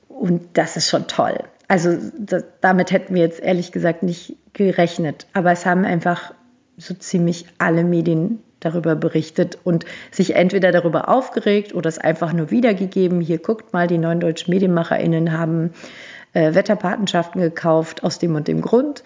Und 0.07 0.43
das 0.53 0.77
ist 0.77 0.89
schon 0.89 1.07
toll. 1.07 1.39
Also 1.67 1.97
das, 2.17 2.45
damit 2.61 2.91
hätten 2.91 3.15
wir 3.15 3.21
jetzt 3.21 3.41
ehrlich 3.41 3.73
gesagt 3.73 4.01
nicht 4.01 4.37
gerechnet. 4.53 5.27
Aber 5.33 5.51
es 5.51 5.65
haben 5.65 5.83
einfach 5.83 6.33
so 6.77 6.93
ziemlich 6.93 7.45
alle 7.57 7.83
Medien 7.83 8.39
darüber 8.61 8.95
berichtet 8.95 9.57
und 9.65 9.83
sich 10.11 10.37
entweder 10.37 10.71
darüber 10.71 11.09
aufgeregt 11.09 11.75
oder 11.75 11.89
es 11.89 11.97
einfach 11.97 12.31
nur 12.31 12.49
wiedergegeben. 12.49 13.19
Hier 13.19 13.39
guckt 13.39 13.73
mal, 13.73 13.87
die 13.87 13.97
neuen 13.97 14.21
deutschen 14.21 14.53
Medienmacherinnen 14.53 15.37
haben 15.37 15.71
äh, 16.35 16.53
Wetterpatenschaften 16.53 17.41
gekauft 17.41 18.03
aus 18.03 18.19
dem 18.19 18.35
und 18.35 18.47
dem 18.47 18.61
Grund. 18.61 19.03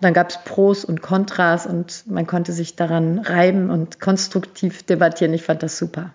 Dann 0.00 0.12
gab 0.12 0.28
es 0.28 0.38
Pros 0.44 0.84
und 0.84 1.00
Kontras 1.00 1.66
und 1.66 2.04
man 2.06 2.26
konnte 2.26 2.52
sich 2.52 2.76
daran 2.76 3.20
reiben 3.20 3.70
und 3.70 4.00
konstruktiv 4.00 4.82
debattieren. 4.82 5.32
Ich 5.32 5.44
fand 5.44 5.62
das 5.62 5.78
super. 5.78 6.10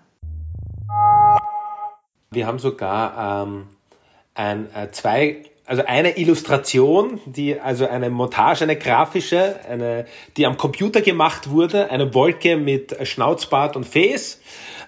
Wir 2.30 2.46
haben 2.46 2.58
sogar 2.58 3.44
ähm, 3.46 3.66
ein, 4.34 4.72
äh, 4.74 4.90
zwei, 4.92 5.44
also 5.66 5.84
eine 5.86 6.18
Illustration, 6.18 7.20
die 7.26 7.60
also 7.60 7.86
eine 7.86 8.10
Montage, 8.10 8.64
eine 8.64 8.76
grafische, 8.76 9.60
eine, 9.68 10.06
die 10.36 10.46
am 10.46 10.56
Computer 10.56 11.00
gemacht 11.00 11.50
wurde, 11.50 11.90
eine 11.90 12.12
Wolke 12.14 12.56
mit 12.56 12.96
Schnauzbart 13.06 13.76
und 13.76 13.86
Fes 13.86 14.40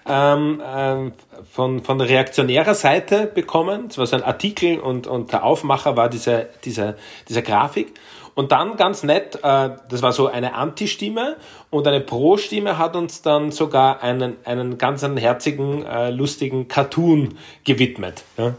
ähm, 0.05 0.61
ähm, 0.65 1.13
von, 1.51 1.83
von 1.83 2.01
reaktionärer 2.01 2.73
Seite 2.73 3.27
bekommen. 3.27 3.89
War 3.95 4.05
so 4.05 4.15
ein 4.15 4.23
Artikel 4.23 4.79
und, 4.79 5.07
und 5.07 5.31
der 5.31 5.43
Aufmacher 5.43 5.95
war 5.95 6.09
diese, 6.09 6.49
diese, 6.65 6.97
diese 7.29 7.41
Grafik. 7.41 7.93
Und 8.35 8.51
dann 8.51 8.77
ganz 8.77 9.03
nett, 9.03 9.35
äh, 9.43 9.69
das 9.89 10.01
war 10.01 10.11
so 10.11 10.27
eine 10.27 10.55
Anti-Stimme 10.55 11.37
und 11.69 11.87
eine 11.87 11.99
Pro-Stimme 12.01 12.77
hat 12.77 12.95
uns 12.95 13.21
dann 13.21 13.51
sogar 13.51 14.01
einen, 14.01 14.37
einen 14.45 14.77
ganz 14.77 15.03
einen 15.03 15.17
herzigen, 15.17 15.85
äh, 15.85 16.09
lustigen 16.09 16.67
Cartoon 16.67 17.37
gewidmet. 17.63 18.23
Ja. 18.37 18.55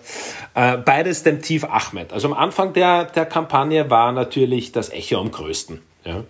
Äh, 0.55 0.79
beides 0.79 1.25
dem 1.25 1.43
Tief 1.43 1.65
Ahmed. 1.65 2.13
Also 2.13 2.29
am 2.29 2.35
Anfang 2.35 2.73
der, 2.73 3.05
der 3.05 3.27
Kampagne 3.27 3.91
war 3.91 4.13
natürlich 4.13 4.73
das 4.73 4.91
Echo 4.91 5.19
am 5.19 5.31
größten. 5.31 5.81
Ja. 6.05 6.23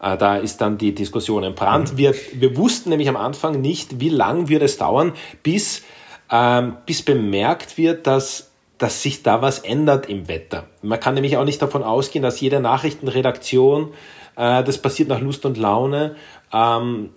Äh, 0.00 0.16
da 0.16 0.36
ist 0.36 0.60
dann 0.60 0.78
die 0.78 0.94
Diskussion 0.94 1.42
entbrannt. 1.42 1.96
Wir, 1.96 2.14
wir 2.32 2.56
wussten 2.56 2.90
nämlich 2.90 3.08
am 3.08 3.16
Anfang 3.16 3.60
nicht, 3.60 4.00
wie 4.00 4.08
lang 4.08 4.48
wird 4.48 4.62
es 4.62 4.78
dauern, 4.78 5.12
bis, 5.42 5.82
ähm, 6.30 6.76
bis 6.86 7.02
bemerkt 7.02 7.76
wird, 7.76 8.06
dass, 8.06 8.47
dass 8.78 9.02
sich 9.02 9.22
da 9.22 9.42
was 9.42 9.58
ändert 9.58 10.08
im 10.08 10.28
Wetter. 10.28 10.66
Man 10.82 11.00
kann 11.00 11.14
nämlich 11.14 11.36
auch 11.36 11.44
nicht 11.44 11.60
davon 11.60 11.82
ausgehen, 11.82 12.22
dass 12.22 12.40
jede 12.40 12.60
Nachrichtenredaktion, 12.60 13.92
äh, 14.36 14.62
das 14.62 14.78
passiert 14.78 15.08
nach 15.08 15.20
Lust 15.20 15.44
und 15.44 15.58
Laune, 15.58 16.16
ähm, 16.52 17.10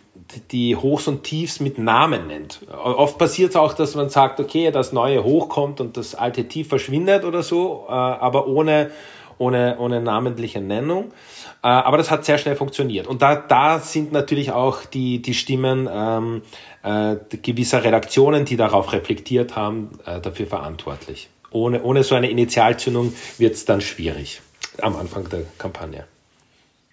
die 0.52 0.76
Hochs 0.76 1.08
und 1.08 1.24
Tiefs 1.24 1.60
mit 1.60 1.78
Namen 1.78 2.28
nennt. 2.28 2.62
Oft 2.72 3.18
passiert 3.18 3.52
es 3.52 3.56
auch, 3.56 3.74
dass 3.74 3.96
man 3.96 4.10
sagt, 4.10 4.40
okay, 4.40 4.72
das 4.72 4.92
neue 4.92 5.24
Hoch 5.24 5.50
kommt 5.50 5.80
und 5.80 5.98
das 5.98 6.16
alte 6.16 6.48
Tief 6.48 6.68
verschwindet 6.68 7.24
oder 7.24 7.44
so, 7.44 7.86
äh, 7.88 7.92
aber 7.92 8.48
ohne, 8.48 8.92
ohne, 9.38 9.78
ohne 9.80 10.02
namentliche 10.02 10.62
Nennung. 10.62 11.12
Äh, 11.64 11.68
aber 11.68 11.98
das 11.98 12.10
hat 12.10 12.26
sehr 12.26 12.40
schnell 12.40 12.56
funktioniert. 12.56 13.08
Und 13.08 13.22
da, 13.22 13.36
da 13.36 13.80
sind 13.80 14.12
natürlich 14.12 14.52
auch 14.52 14.84
die, 14.86 15.22
die 15.22 15.36
Stimmen 15.36 15.88
ähm, 15.92 16.42
äh, 16.84 17.18
gewisser 17.42 17.84
Redaktionen, 17.84 18.46
die 18.46 18.58
darauf 18.58 18.94
reflektiert 18.94 19.56
haben, 19.56 19.92
äh, 20.06 20.20
dafür 20.20 20.48
verantwortlich. 20.48 21.30
Ohne, 21.52 21.84
ohne 21.84 22.04
so 22.04 22.16
eine 22.16 22.30
Initialzündung 22.30 23.14
wird 23.38 23.56
es 23.56 23.66
dann 23.66 23.82
schwierig 23.82 24.42
am 24.82 24.96
Anfang 24.96 25.30
der 25.30 25.44
Kampagne. 25.58 26.06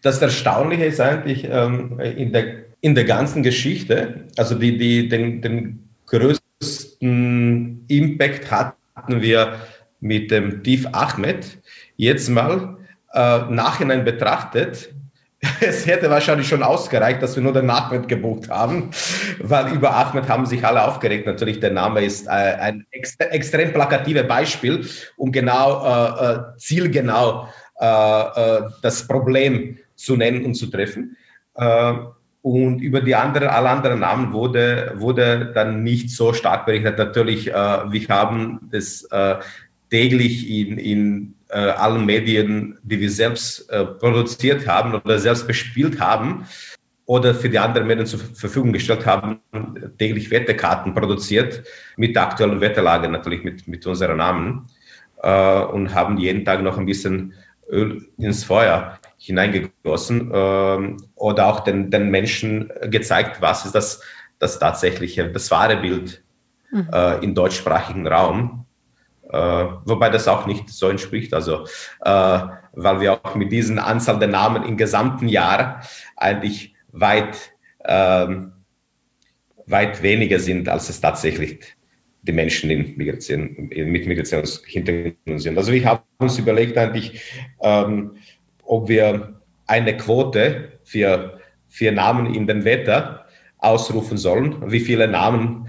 Das 0.02 0.20
Erstaunliche 0.20 0.84
ist 0.84 1.00
eigentlich 1.00 1.46
ähm, 1.48 1.98
in, 2.00 2.32
der, 2.32 2.64
in 2.80 2.94
der 2.94 3.04
ganzen 3.04 3.42
Geschichte, 3.42 4.24
also 4.36 4.54
die, 4.56 4.78
die, 4.78 5.08
den, 5.08 5.42
den 5.42 5.88
größten 6.06 7.84
Impact 7.88 8.50
hatten 8.50 9.22
wir 9.22 9.60
mit 10.00 10.30
dem 10.30 10.62
Tief 10.62 10.86
Ahmed. 10.92 11.58
Jetzt 11.96 12.28
mal 12.28 12.76
äh, 13.12 13.38
Nachhinein 13.50 14.04
betrachtet, 14.04 14.90
es 15.60 15.86
hätte 15.86 16.10
wahrscheinlich 16.10 16.48
schon 16.48 16.62
ausgereicht, 16.62 17.22
dass 17.22 17.36
wir 17.36 17.42
nur 17.42 17.52
den 17.52 17.70
Ahmed 17.70 18.08
gebucht 18.08 18.48
haben, 18.48 18.90
weil 19.38 19.72
über 19.72 19.94
Ahmed 19.94 20.28
haben 20.28 20.46
sich 20.46 20.64
alle 20.64 20.84
aufgeregt. 20.84 21.26
Natürlich, 21.26 21.60
der 21.60 21.70
Name 21.70 22.04
ist 22.04 22.26
äh, 22.26 22.30
ein 22.30 22.86
ext 22.90 23.20
extrem 23.20 23.72
plakatives 23.72 24.26
Beispiel, 24.26 24.86
um 25.16 25.30
genau, 25.30 25.84
äh, 25.84 26.34
äh 26.34 26.56
zielgenau 26.56 27.48
äh, 27.80 27.86
äh, 27.86 28.62
das 28.82 29.06
Problem 29.06 29.78
zu 29.94 30.16
nennen 30.16 30.44
und 30.44 30.54
zu 30.54 30.66
treffen. 30.66 31.16
und 32.42 32.78
über 32.80 33.00
die 33.00 33.16
anderen, 33.16 33.48
alle 33.48 33.68
anderen 33.68 33.98
Namen 33.98 34.32
wurde, 34.32 34.94
wurde 34.96 35.50
dann 35.52 35.82
nicht 35.82 36.10
so 36.10 36.32
stark 36.32 36.66
berichtet. 36.66 36.98
Natürlich, 36.98 37.46
wir 37.46 38.08
haben 38.08 38.68
das 38.70 39.08
täglich 39.90 40.48
in, 40.48 40.78
in 40.78 41.34
äh, 41.50 41.58
allen 41.58 42.04
Medien, 42.04 42.78
die 42.82 43.00
wir 43.00 43.10
selbst 43.10 43.70
äh, 43.70 43.84
produziert 43.84 44.66
haben 44.66 44.94
oder 44.94 45.18
selbst 45.18 45.46
bespielt 45.46 46.00
haben 46.00 46.46
oder 47.06 47.34
für 47.34 47.48
die 47.48 47.58
anderen 47.58 47.86
Medien 47.86 48.06
zur 48.06 48.20
Verfügung 48.20 48.72
gestellt 48.72 49.06
haben, 49.06 49.40
täglich 49.98 50.30
Wetterkarten 50.30 50.94
produziert 50.94 51.64
mit 51.96 52.14
der 52.14 52.24
aktuellen 52.24 52.60
Wetterlage, 52.60 53.08
natürlich 53.08 53.44
mit, 53.44 53.66
mit 53.66 53.86
unseren 53.86 54.18
Namen 54.18 54.66
äh, 55.22 55.60
und 55.60 55.94
haben 55.94 56.18
jeden 56.18 56.44
Tag 56.44 56.62
noch 56.62 56.76
ein 56.76 56.86
bisschen 56.86 57.34
Öl 57.68 58.08
ins 58.18 58.44
Feuer 58.44 58.98
hineingegossen 59.18 60.30
äh, 60.32 60.96
oder 61.14 61.46
auch 61.46 61.60
den, 61.60 61.90
den 61.90 62.10
Menschen 62.10 62.70
gezeigt, 62.82 63.40
was 63.40 63.64
ist 63.64 63.74
das, 63.74 64.02
das 64.38 64.58
tatsächliche, 64.58 65.30
das 65.30 65.50
wahre 65.50 65.76
Bild 65.76 66.22
mhm. 66.70 66.88
äh, 66.92 67.24
im 67.24 67.34
deutschsprachigen 67.34 68.06
Raum. 68.06 68.66
Äh, 69.30 69.36
wobei 69.84 70.08
das 70.08 70.26
auch 70.26 70.46
nicht 70.46 70.70
so 70.70 70.88
entspricht, 70.88 71.34
also 71.34 71.64
äh, 72.02 72.40
weil 72.72 73.00
wir 73.00 73.12
auch 73.12 73.34
mit 73.34 73.52
diesen 73.52 73.78
Anzahl 73.78 74.18
der 74.18 74.28
Namen 74.28 74.62
im 74.64 74.76
gesamten 74.78 75.28
Jahr 75.28 75.82
eigentlich 76.16 76.74
weit, 76.92 77.52
ähm, 77.84 78.52
weit 79.66 80.02
weniger 80.02 80.38
sind, 80.38 80.68
als 80.70 80.88
es 80.88 81.00
tatsächlich 81.00 81.76
die 82.22 82.32
Menschen 82.32 82.70
in 82.70 82.96
Migration, 82.96 83.68
mit 83.68 84.06
Migrationshintergrund 84.06 85.42
sind. 85.42 85.58
Also 85.58 85.72
wir 85.72 85.84
haben 85.84 86.02
uns 86.18 86.38
überlegt 86.38 86.78
eigentlich, 86.78 87.22
ähm, 87.60 88.16
ob 88.64 88.88
wir 88.88 89.40
eine 89.66 89.96
Quote 89.96 90.80
für, 90.84 91.38
für 91.68 91.92
Namen 91.92 92.34
in 92.34 92.46
den 92.46 92.64
Wetter 92.64 93.26
ausrufen 93.58 94.16
sollen, 94.16 94.70
wie 94.70 94.80
viele 94.80 95.08
Namen 95.08 95.68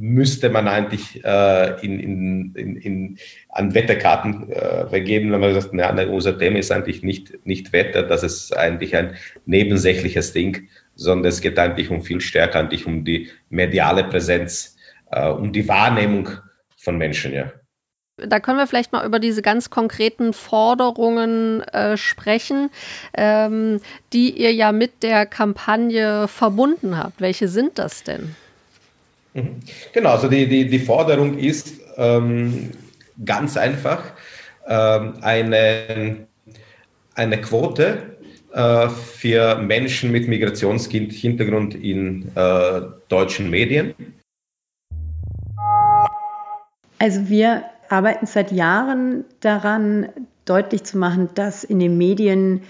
müsste 0.00 0.48
man 0.48 0.66
eigentlich 0.66 1.22
äh, 1.26 1.84
in, 1.84 2.00
in, 2.00 2.54
in, 2.54 2.76
in, 2.76 3.18
an 3.50 3.74
Wetterkarten 3.74 4.50
äh, 4.50 4.88
vergeben, 4.88 5.30
wenn 5.30 5.40
man 5.40 5.52
sagt, 5.52 5.74
na, 5.74 5.90
unser 6.06 6.38
Thema 6.38 6.58
ist 6.58 6.72
eigentlich 6.72 7.02
nicht, 7.02 7.44
nicht 7.44 7.74
Wetter, 7.74 8.02
das 8.02 8.22
ist 8.22 8.56
eigentlich 8.56 8.96
ein 8.96 9.16
nebensächliches 9.44 10.32
Ding, 10.32 10.70
sondern 10.94 11.28
es 11.28 11.42
geht 11.42 11.58
eigentlich 11.58 11.90
um 11.90 12.00
viel 12.00 12.22
stärker 12.22 12.60
eigentlich 12.60 12.86
um 12.86 13.04
die 13.04 13.28
mediale 13.50 14.04
Präsenz, 14.04 14.78
äh, 15.10 15.28
um 15.28 15.52
die 15.52 15.68
Wahrnehmung 15.68 16.30
von 16.78 16.96
Menschen, 16.96 17.34
ja. 17.34 17.52
Da 18.16 18.40
können 18.40 18.56
wir 18.56 18.66
vielleicht 18.66 18.92
mal 18.92 19.04
über 19.04 19.18
diese 19.18 19.42
ganz 19.42 19.68
konkreten 19.68 20.32
Forderungen 20.32 21.60
äh, 21.60 21.98
sprechen, 21.98 22.70
ähm, 23.14 23.80
die 24.14 24.30
ihr 24.30 24.54
ja 24.54 24.72
mit 24.72 25.02
der 25.02 25.26
Kampagne 25.26 26.26
verbunden 26.26 26.96
habt. 26.96 27.20
Welche 27.20 27.48
sind 27.48 27.78
das 27.78 28.02
denn? 28.02 28.34
Mhm. 29.34 29.60
Genau, 29.92 30.10
also 30.10 30.28
die, 30.28 30.48
die, 30.48 30.68
die 30.68 30.78
Forderung 30.78 31.38
ist 31.38 31.80
ähm, 31.96 32.70
ganz 33.24 33.56
einfach 33.56 34.02
ähm, 34.66 35.14
eine, 35.20 36.26
eine 37.14 37.40
Quote 37.40 38.16
äh, 38.52 38.88
für 38.88 39.56
Menschen 39.58 40.10
mit 40.10 40.28
Migrationshintergrund 40.28 41.74
in 41.74 42.32
äh, 42.34 42.82
deutschen 43.08 43.50
Medien. 43.50 43.94
Also 46.98 47.28
wir 47.28 47.64
arbeiten 47.88 48.26
seit 48.26 48.52
Jahren 48.52 49.24
daran, 49.40 50.08
deutlich 50.44 50.84
zu 50.84 50.98
machen, 50.98 51.28
dass 51.34 51.64
in 51.64 51.78
den 51.78 51.96
Medien 51.96 52.62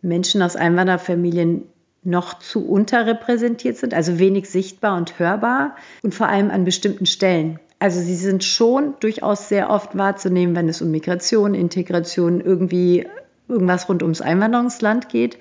Menschen 0.00 0.42
aus 0.42 0.56
Einwanderfamilien 0.56 1.64
noch 2.02 2.38
zu 2.38 2.66
unterrepräsentiert 2.66 3.76
sind, 3.76 3.92
also 3.92 4.18
wenig 4.18 4.48
sichtbar 4.48 4.96
und 4.96 5.18
hörbar 5.18 5.76
und 6.02 6.14
vor 6.14 6.28
allem 6.28 6.50
an 6.50 6.64
bestimmten 6.64 7.06
Stellen. 7.06 7.58
Also 7.78 8.00
sie 8.00 8.14
sind 8.16 8.44
schon 8.44 8.94
durchaus 9.00 9.48
sehr 9.48 9.70
oft 9.70 9.96
wahrzunehmen, 9.96 10.54
wenn 10.54 10.68
es 10.68 10.82
um 10.82 10.90
Migration, 10.90 11.54
Integration, 11.54 12.40
irgendwie 12.40 13.06
irgendwas 13.48 13.88
rund 13.88 14.02
ums 14.02 14.20
Einwanderungsland 14.20 15.08
geht. 15.08 15.38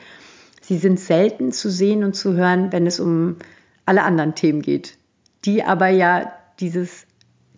Sie 0.62 0.78
sind 0.78 1.00
selten 1.00 1.52
zu 1.52 1.70
sehen 1.70 2.04
und 2.04 2.14
zu 2.16 2.34
hören, 2.34 2.72
wenn 2.72 2.88
es 2.88 3.00
um 3.00 3.38
alle 3.86 4.04
anderen 4.04 4.36
Themen 4.36 4.62
geht, 4.62 4.98
die 5.46 5.64
aber 5.64 5.90
ja 5.90 6.32
dieses, 6.60 7.06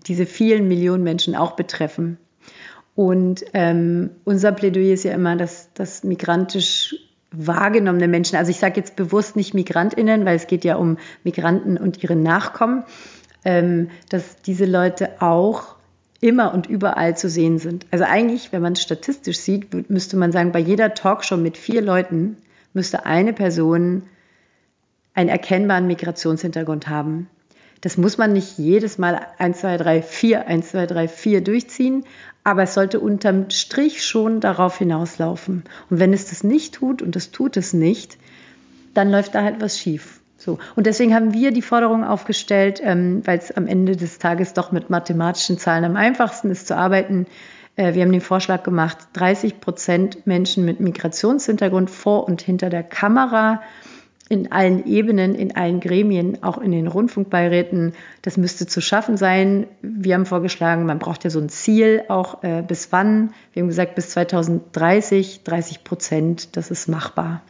diese 0.08 0.26
vielen 0.26 0.68
Millionen 0.68 1.04
Menschen 1.04 1.36
auch 1.36 1.52
betreffen. 1.52 2.18
Und 2.96 3.46
ähm, 3.54 4.12
unser 4.26 4.52
Plädoyer 4.52 4.94
ist 4.94 5.04
ja 5.04 5.14
immer, 5.14 5.36
dass 5.36 5.74
das 5.74 6.04
migrantisch 6.04 6.96
wahrgenommene 7.32 8.08
Menschen, 8.08 8.36
also 8.36 8.52
ich 8.52 8.60
sage 8.60 8.80
jetzt 8.80 8.96
bewusst 8.96 9.36
nicht 9.36 9.54
Migrantinnen, 9.54 10.26
weil 10.26 10.36
es 10.36 10.48
geht 10.48 10.66
ja 10.66 10.76
um 10.76 10.98
Migranten 11.24 11.78
und 11.78 12.04
ihre 12.04 12.16
Nachkommen, 12.16 12.84
ähm, 13.46 13.90
dass 14.10 14.42
diese 14.42 14.66
Leute 14.66 15.22
auch 15.22 15.76
immer 16.20 16.54
und 16.54 16.68
überall 16.68 17.18
zu 17.18 17.30
sehen 17.30 17.58
sind. 17.58 17.88
Also 17.90 18.04
eigentlich, 18.06 18.52
wenn 18.52 18.62
man 18.62 18.74
es 18.74 18.82
statistisch 18.82 19.40
sieht, 19.40 19.90
müsste 19.90 20.18
man 20.18 20.32
sagen, 20.32 20.52
bei 20.52 20.60
jeder 20.60 20.94
Talkshow 20.94 21.38
mit 21.38 21.58
vier 21.58 21.82
Leuten 21.82 22.38
müsste 22.74 23.06
eine 23.06 23.34
Person 23.34 24.04
einen 25.14 25.30
erkennbaren 25.30 25.88
Migrationshintergrund 25.88 26.88
haben. 26.88 27.28
Das 27.82 27.98
muss 27.98 28.18
man 28.18 28.34
nicht 28.34 28.58
jedes 28.60 28.98
Mal 29.00 29.20
1, 29.40 29.60
2, 29.60 29.78
3, 29.78 30.02
4, 30.04 30.48
1, 30.48 30.70
2, 30.70 30.86
3, 30.86 31.08
4 31.08 31.42
durchziehen, 31.42 32.06
aber 32.44 32.64
es 32.64 32.76
sollte 32.76 33.00
unterm 33.00 33.50
Strich 33.50 34.06
schon 34.06 34.40
darauf 34.40 34.78
hinauslaufen. 34.78 35.64
Und 35.90 36.00
wenn 36.00 36.14
es 36.14 36.30
das 36.30 36.44
nicht 36.44 36.76
tut, 36.76 37.02
und 37.02 37.16
das 37.16 37.32
tut 37.32 37.58
es 37.58 37.74
nicht, 37.74 38.18
dann 38.94 39.12
läuft 39.12 39.36
da 39.36 39.44
halt 39.44 39.62
was 39.62 39.80
schief. 39.80 40.20
So. 40.38 40.58
Und 40.76 40.88
deswegen 40.88 41.14
haben 41.14 41.34
wir 41.34 41.52
die 41.52 41.62
Forderung 41.62 42.04
aufgestellt, 42.04 42.82
ähm, 42.84 43.22
weil 43.26 43.38
es 43.38 43.52
am 43.52 43.68
Ende 43.68 43.96
des 43.96 44.18
Tages 44.18 44.54
doch 44.54 44.72
mit 44.72 44.90
mathematischen 44.90 45.58
Zahlen 45.58 45.84
am 45.84 45.96
einfachsten 45.96 46.50
ist 46.50 46.68
zu 46.68 46.76
arbeiten. 46.76 47.28
Äh, 47.76 47.94
wir 47.94 48.02
haben 48.02 48.12
den 48.12 48.22
Vorschlag 48.22 48.64
gemacht, 48.64 48.98
30 49.14 49.60
Prozent 49.60 50.26
Menschen 50.26 50.66
mit 50.66 50.80
Migrationshintergrund 50.80 51.90
vor 51.90 52.28
und 52.28 52.42
hinter 52.42 52.70
der 52.70 52.84
Kamera 52.84 53.62
in 54.32 54.50
allen 54.50 54.86
Ebenen, 54.86 55.36
in 55.36 55.58
allen 55.58 55.82
Gremien, 55.82 56.42
auch 56.42 56.58
in 56.58 56.72
den 56.72 56.88
Rundfunkbeiräten. 56.88 57.94
Das 58.22 58.38
müsste 58.38 58.66
zu 58.66 58.80
schaffen 58.80 59.18
sein. 59.18 59.68
Wir 59.82 60.16
haben 60.16 60.26
vorgeschlagen, 60.26 60.86
man 60.86 61.00
braucht 61.00 61.26
ja 61.26 61.30
so 61.30 61.40
ein 61.40 61.50
Ziel, 61.50 62.04
auch 62.08 62.42
äh, 62.42 62.64
bis 62.66 62.94
wann. 62.94 63.34
Wir 63.52 63.62
haben 63.62 63.68
gesagt, 63.68 63.96
bis 63.96 64.12
2030, 64.12 65.44
30 65.44 65.84
Prozent, 65.84 66.56
das 66.56 66.72
ist 66.72 66.88
machbar. 66.88 67.42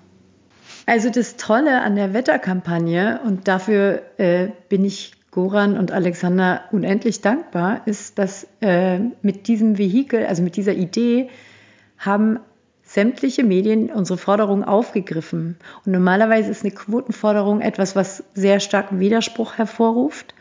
Also 0.88 1.12
das 1.12 1.38
Tolle 1.38 1.84
an 1.84 1.96
der 1.96 2.16
Wetterkampagne, 2.16 3.20
und 3.26 3.48
dafür 3.48 4.02
äh, 4.18 4.48
bin 4.68 4.84
ich 4.84 5.14
Goran 5.30 5.78
und 5.78 5.92
Alexander 5.92 6.62
unendlich 6.72 7.22
dankbar, 7.22 7.84
ist, 7.86 8.18
dass 8.18 8.48
äh, 8.60 8.98
mit 9.22 9.48
diesem 9.48 9.78
Vehikel, 9.78 10.26
also 10.26 10.42
mit 10.42 10.56
dieser 10.56 10.74
Idee, 10.74 11.30
haben 12.00 12.40
sämtliche 12.92 13.46
Medien 13.46 13.90
unsere 13.90 14.18
Forderung 14.18 14.66
aufgegriffen. 14.66 15.56
Und 15.86 15.94
normalerweise 15.94 16.52
ist 16.52 16.64
eine 16.64 16.74
Quotenforderung 16.74 17.62
etwas, 17.62 17.96
was 17.96 18.24
sehr 18.34 18.60
starken 18.60 19.00
Widerspruch 19.00 19.58
hervorruft. 19.58 20.36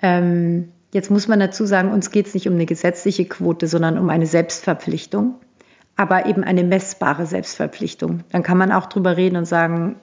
Ähm, 0.00 0.72
jetzt 0.92 1.12
muss 1.12 1.28
man 1.28 1.38
dazu 1.38 1.64
sagen, 1.64 1.92
uns 1.92 2.10
geht 2.10 2.26
es 2.26 2.34
nicht 2.34 2.48
um 2.48 2.54
eine 2.54 2.66
gesetzliche 2.66 3.24
Quote, 3.26 3.68
sondern 3.68 3.98
um 3.98 4.10
eine 4.10 4.26
Selbstverpflichtung, 4.26 5.36
aber 5.94 6.26
eben 6.26 6.42
eine 6.42 6.64
messbare 6.64 7.24
Selbstverpflichtung. 7.24 8.24
Dann 8.32 8.42
kann 8.42 8.58
man 8.58 8.72
auch 8.72 8.86
drüber 8.86 9.16
reden 9.16 9.36
und 9.36 9.44
sagen, 9.44 9.94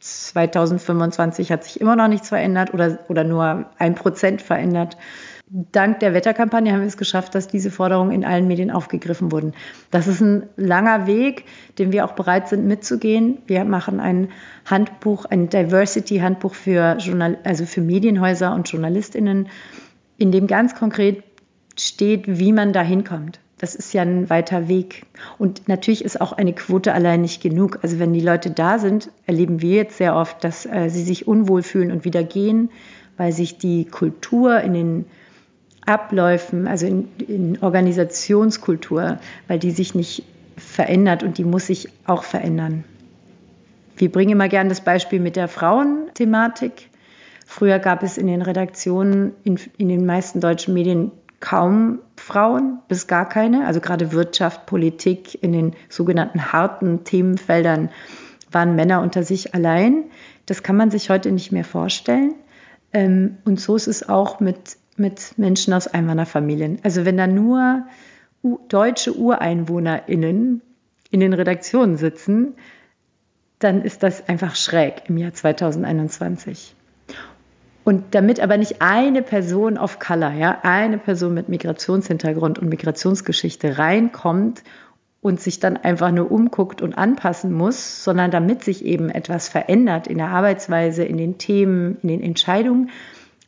2025 0.00 1.52
hat 1.52 1.64
sich 1.64 1.82
immer 1.82 1.96
noch 1.96 2.08
nichts 2.08 2.30
verändert 2.30 2.72
oder, 2.72 2.98
oder 3.08 3.24
nur 3.24 3.66
ein 3.78 3.94
Prozent 3.94 4.40
verändert 4.40 4.96
dank 5.48 6.00
der 6.00 6.12
Wetterkampagne 6.12 6.72
haben 6.72 6.80
wir 6.80 6.88
es 6.88 6.96
geschafft, 6.96 7.34
dass 7.34 7.46
diese 7.46 7.70
Forderungen 7.70 8.10
in 8.10 8.24
allen 8.24 8.48
Medien 8.48 8.70
aufgegriffen 8.70 9.30
wurden. 9.30 9.54
Das 9.90 10.08
ist 10.08 10.20
ein 10.20 10.48
langer 10.56 11.06
Weg, 11.06 11.44
den 11.78 11.92
wir 11.92 12.04
auch 12.04 12.12
bereit 12.12 12.48
sind 12.48 12.66
mitzugehen. 12.66 13.38
Wir 13.46 13.64
machen 13.64 14.00
ein 14.00 14.28
Handbuch, 14.64 15.24
ein 15.24 15.48
Diversity-Handbuch 15.48 16.54
für, 16.54 16.96
Journal 16.98 17.38
also 17.44 17.64
für 17.64 17.80
Medienhäuser 17.80 18.54
und 18.54 18.70
JournalistInnen, 18.70 19.48
in 20.18 20.32
dem 20.32 20.46
ganz 20.46 20.74
konkret 20.74 21.22
steht, 21.78 22.24
wie 22.26 22.52
man 22.52 22.72
da 22.72 22.82
hinkommt. 22.82 23.38
Das 23.58 23.74
ist 23.74 23.94
ja 23.94 24.02
ein 24.02 24.28
weiter 24.28 24.68
Weg. 24.68 25.06
Und 25.38 25.68
natürlich 25.68 26.04
ist 26.04 26.20
auch 26.20 26.32
eine 26.32 26.52
Quote 26.52 26.92
allein 26.92 27.22
nicht 27.22 27.40
genug. 27.40 27.78
Also 27.82 27.98
wenn 27.98 28.12
die 28.12 28.20
Leute 28.20 28.50
da 28.50 28.78
sind, 28.78 29.10
erleben 29.26 29.62
wir 29.62 29.76
jetzt 29.76 29.96
sehr 29.96 30.14
oft, 30.14 30.42
dass 30.44 30.66
äh, 30.66 30.88
sie 30.90 31.02
sich 31.02 31.26
unwohl 31.26 31.62
fühlen 31.62 31.90
und 31.90 32.04
wieder 32.04 32.22
gehen, 32.22 32.70
weil 33.16 33.32
sich 33.32 33.56
die 33.56 33.86
Kultur 33.86 34.60
in 34.60 34.74
den 34.74 35.06
Abläufen, 35.86 36.66
also 36.66 36.86
in, 36.86 37.08
in 37.26 37.62
Organisationskultur, 37.62 39.18
weil 39.48 39.58
die 39.58 39.70
sich 39.70 39.94
nicht 39.94 40.24
verändert 40.56 41.22
und 41.22 41.38
die 41.38 41.44
muss 41.44 41.66
sich 41.66 41.88
auch 42.06 42.22
verändern. 42.22 42.84
Wir 43.96 44.10
bringen 44.12 44.32
immer 44.32 44.48
gerne 44.48 44.68
das 44.68 44.82
Beispiel 44.82 45.20
mit 45.20 45.36
der 45.36 45.48
Frauenthematik. 45.48 46.90
Früher 47.46 47.78
gab 47.78 48.02
es 48.02 48.18
in 48.18 48.26
den 48.26 48.42
Redaktionen 48.42 49.32
in, 49.44 49.58
in 49.78 49.88
den 49.88 50.04
meisten 50.04 50.40
deutschen 50.40 50.74
Medien 50.74 51.12
kaum 51.40 52.00
Frauen, 52.16 52.78
bis 52.88 53.06
gar 53.06 53.28
keine. 53.28 53.66
Also 53.66 53.80
gerade 53.80 54.12
Wirtschaft, 54.12 54.66
Politik, 54.66 55.42
in 55.42 55.52
den 55.52 55.74
sogenannten 55.88 56.52
harten 56.52 57.04
Themenfeldern 57.04 57.90
waren 58.50 58.74
Männer 58.74 59.00
unter 59.00 59.22
sich 59.22 59.54
allein. 59.54 60.04
Das 60.46 60.62
kann 60.62 60.76
man 60.76 60.90
sich 60.90 61.10
heute 61.10 61.30
nicht 61.30 61.52
mehr 61.52 61.64
vorstellen. 61.64 62.34
Ähm, 62.92 63.38
und 63.44 63.60
so 63.60 63.76
ist 63.76 63.86
es 63.86 64.08
auch 64.08 64.40
mit 64.40 64.76
mit 64.98 65.36
Menschen 65.36 65.72
aus 65.72 65.86
Einwanderfamilien. 65.86 66.78
Also 66.82 67.04
wenn 67.04 67.16
da 67.16 67.26
nur 67.26 67.86
deutsche 68.68 69.12
UreinwohnerInnen 69.12 70.62
in 71.10 71.20
den 71.20 71.32
Redaktionen 71.32 71.96
sitzen, 71.96 72.54
dann 73.58 73.82
ist 73.82 74.02
das 74.02 74.28
einfach 74.28 74.54
schräg 74.54 75.02
im 75.08 75.16
Jahr 75.16 75.32
2021. 75.32 76.74
Und 77.84 78.14
damit 78.16 78.40
aber 78.40 78.56
nicht 78.56 78.82
eine 78.82 79.22
Person 79.22 79.78
of 79.78 79.98
Color, 80.00 80.32
ja, 80.32 80.58
eine 80.62 80.98
Person 80.98 81.34
mit 81.34 81.48
Migrationshintergrund 81.48 82.58
und 82.58 82.68
Migrationsgeschichte 82.68 83.78
reinkommt 83.78 84.64
und 85.20 85.40
sich 85.40 85.60
dann 85.60 85.76
einfach 85.76 86.10
nur 86.10 86.30
umguckt 86.30 86.82
und 86.82 86.98
anpassen 86.98 87.52
muss, 87.52 88.04
sondern 88.04 88.30
damit 88.30 88.64
sich 88.64 88.84
eben 88.84 89.08
etwas 89.08 89.48
verändert 89.48 90.08
in 90.08 90.18
der 90.18 90.28
Arbeitsweise, 90.28 91.04
in 91.04 91.16
den 91.16 91.38
Themen, 91.38 91.98
in 92.02 92.08
den 92.08 92.22
Entscheidungen, 92.22 92.90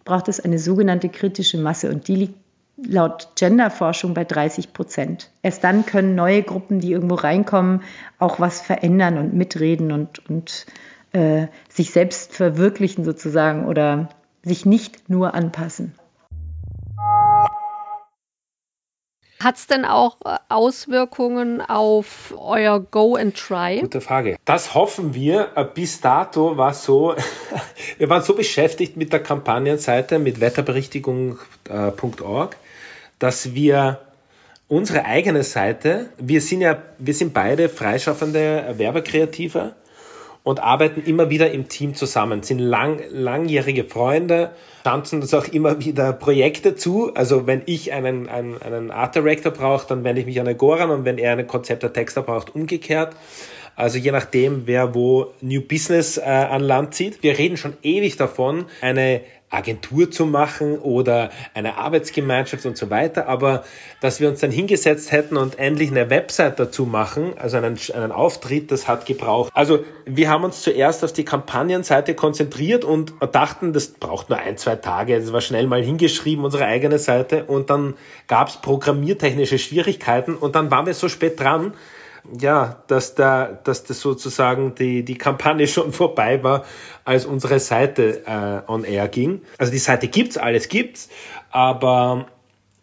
braucht 0.08 0.28
es 0.28 0.40
eine 0.40 0.58
sogenannte 0.58 1.10
kritische 1.10 1.58
Masse 1.58 1.90
und 1.90 2.08
die 2.08 2.16
liegt 2.16 2.34
laut 2.78 3.28
Genderforschung 3.36 4.14
bei 4.14 4.24
30 4.24 4.72
Prozent. 4.72 5.30
Erst 5.42 5.64
dann 5.64 5.84
können 5.84 6.14
neue 6.14 6.42
Gruppen, 6.42 6.80
die 6.80 6.92
irgendwo 6.92 7.16
reinkommen, 7.16 7.82
auch 8.18 8.40
was 8.40 8.62
verändern 8.62 9.18
und 9.18 9.34
mitreden 9.34 9.92
und, 9.92 10.26
und 10.30 10.64
äh, 11.12 11.48
sich 11.68 11.90
selbst 11.90 12.32
verwirklichen 12.32 13.04
sozusagen 13.04 13.66
oder 13.66 14.08
sich 14.42 14.64
nicht 14.64 15.10
nur 15.10 15.34
anpassen. 15.34 15.92
Hat 19.40 19.56
es 19.56 19.68
denn 19.68 19.84
auch 19.84 20.16
äh, 20.24 20.36
Auswirkungen 20.48 21.60
auf 21.60 22.34
euer 22.36 22.80
Go 22.80 23.14
and 23.14 23.36
Try? 23.36 23.78
Gute 23.80 24.00
Frage. 24.00 24.36
Das 24.44 24.74
hoffen 24.74 25.14
wir. 25.14 25.50
Äh, 25.54 25.64
bis 25.64 26.00
dato 26.00 26.56
war 26.56 26.74
so, 26.74 27.14
wir 27.98 28.08
waren 28.08 28.22
so 28.22 28.34
beschäftigt 28.34 28.96
mit 28.96 29.12
der 29.12 29.22
Kampagnenseite, 29.22 30.18
mit 30.18 30.40
wetterberichtigung.org, 30.40 32.56
dass 33.20 33.54
wir 33.54 34.00
unsere 34.66 35.04
eigene 35.04 35.44
Seite, 35.44 36.08
wir 36.18 36.40
sind 36.40 36.60
ja, 36.60 36.82
wir 36.98 37.14
sind 37.14 37.32
beide 37.32 37.68
freischaffende 37.68 38.74
Werbekreative 38.76 39.76
und 40.48 40.60
arbeiten 40.60 41.02
immer 41.02 41.28
wieder 41.28 41.50
im 41.50 41.68
Team 41.68 41.94
zusammen, 41.94 42.42
sind 42.42 42.58
lang, 42.58 43.02
langjährige 43.10 43.84
Freunde, 43.84 44.52
tanzen 44.82 45.20
uns 45.20 45.34
auch 45.34 45.46
immer 45.46 45.84
wieder 45.84 46.14
Projekte 46.14 46.74
zu. 46.74 47.12
Also 47.14 47.46
wenn 47.46 47.60
ich 47.66 47.92
einen, 47.92 48.30
einen, 48.30 48.56
einen 48.62 48.90
Art 48.90 49.14
Director 49.14 49.52
brauche, 49.52 49.86
dann 49.86 50.04
wende 50.04 50.22
ich 50.22 50.26
mich 50.26 50.40
an 50.40 50.56
Goran 50.56 50.88
und 50.88 51.04
wenn 51.04 51.18
er 51.18 51.32
einen 51.32 51.46
Konzepter-Texter 51.46 52.22
braucht, 52.22 52.54
umgekehrt. 52.54 53.14
Also 53.76 53.98
je 53.98 54.10
nachdem, 54.10 54.66
wer 54.66 54.94
wo 54.94 55.34
New 55.42 55.60
Business 55.60 56.16
äh, 56.16 56.22
an 56.22 56.62
Land 56.62 56.94
zieht. 56.94 57.22
Wir 57.22 57.36
reden 57.36 57.58
schon 57.58 57.74
ewig 57.82 58.16
davon, 58.16 58.64
eine 58.80 59.20
Agentur 59.50 60.10
zu 60.10 60.26
machen 60.26 60.78
oder 60.78 61.30
eine 61.54 61.76
Arbeitsgemeinschaft 61.78 62.66
und 62.66 62.76
so 62.76 62.90
weiter, 62.90 63.28
aber 63.28 63.64
dass 64.00 64.20
wir 64.20 64.28
uns 64.28 64.40
dann 64.40 64.50
hingesetzt 64.50 65.10
hätten 65.10 65.36
und 65.36 65.58
endlich 65.58 65.90
eine 65.90 66.10
Website 66.10 66.58
dazu 66.58 66.84
machen, 66.84 67.32
also 67.38 67.56
einen, 67.56 67.78
einen 67.94 68.12
Auftritt, 68.12 68.70
das 68.70 68.88
hat 68.88 69.06
gebraucht. 69.06 69.50
Also 69.54 69.84
wir 70.04 70.30
haben 70.30 70.44
uns 70.44 70.62
zuerst 70.62 71.02
auf 71.04 71.12
die 71.12 71.24
Kampagnenseite 71.24 72.14
konzentriert 72.14 72.84
und 72.84 73.14
dachten, 73.32 73.72
das 73.72 73.88
braucht 73.88 74.28
nur 74.28 74.38
ein, 74.38 74.56
zwei 74.58 74.76
Tage, 74.76 75.18
das 75.18 75.32
war 75.32 75.40
schnell 75.40 75.66
mal 75.66 75.82
hingeschrieben, 75.82 76.44
unsere 76.44 76.66
eigene 76.66 76.98
Seite. 76.98 77.44
Und 77.44 77.70
dann 77.70 77.94
gab 78.26 78.48
es 78.48 78.56
programmiertechnische 78.56 79.58
Schwierigkeiten 79.58 80.34
und 80.34 80.54
dann 80.54 80.70
waren 80.70 80.86
wir 80.86 80.94
so 80.94 81.08
spät 81.08 81.40
dran, 81.40 81.72
ja, 82.38 82.82
dass 82.86 83.14
da, 83.14 83.58
dass 83.64 83.84
das 83.84 84.00
sozusagen 84.00 84.74
die, 84.74 85.04
die 85.04 85.16
Kampagne 85.16 85.66
schon 85.68 85.92
vorbei 85.92 86.42
war, 86.42 86.64
als 87.04 87.26
unsere 87.26 87.58
Seite 87.60 88.22
äh, 88.26 88.70
on 88.70 88.84
air 88.84 89.08
ging. 89.08 89.42
Also 89.58 89.72
die 89.72 89.78
Seite 89.78 90.08
gibt's, 90.08 90.36
alles 90.36 90.68
gibt's, 90.68 91.08
aber 91.50 92.26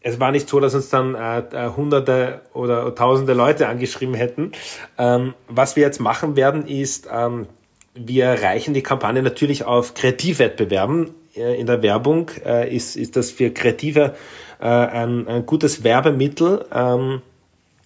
es 0.02 0.20
war 0.20 0.32
nicht 0.32 0.48
so, 0.48 0.60
dass 0.60 0.76
uns 0.76 0.90
dann 0.90 1.16
äh, 1.16 1.40
äh 1.40 1.70
hunderte 1.76 2.42
oder 2.54 2.94
tausende 2.94 3.34
Leute 3.34 3.68
angeschrieben 3.68 4.14
hätten. 4.14 4.52
Ähm, 4.98 5.34
was 5.48 5.76
wir 5.76 5.84
jetzt 5.84 6.00
machen 6.00 6.36
werden, 6.36 6.68
ist, 6.68 7.08
ähm, 7.12 7.48
wir 7.96 8.26
erreichen 8.26 8.74
die 8.74 8.84
Kampagne 8.84 9.24
natürlich 9.24 9.64
auf 9.64 9.94
Kreativwettbewerben. 9.94 11.12
Äh, 11.36 11.60
in 11.60 11.66
der 11.66 11.82
Werbung 11.82 12.30
äh, 12.46 12.76
ist, 12.76 12.96
ist 12.96 13.16
das 13.16 13.32
für 13.32 13.52
Kreative 13.52 14.16
äh, 14.60 14.66
ein, 14.66 15.28
ein 15.28 15.46
gutes 15.46 15.84
Werbemittel. 15.84 16.66
Ähm, 16.72 17.22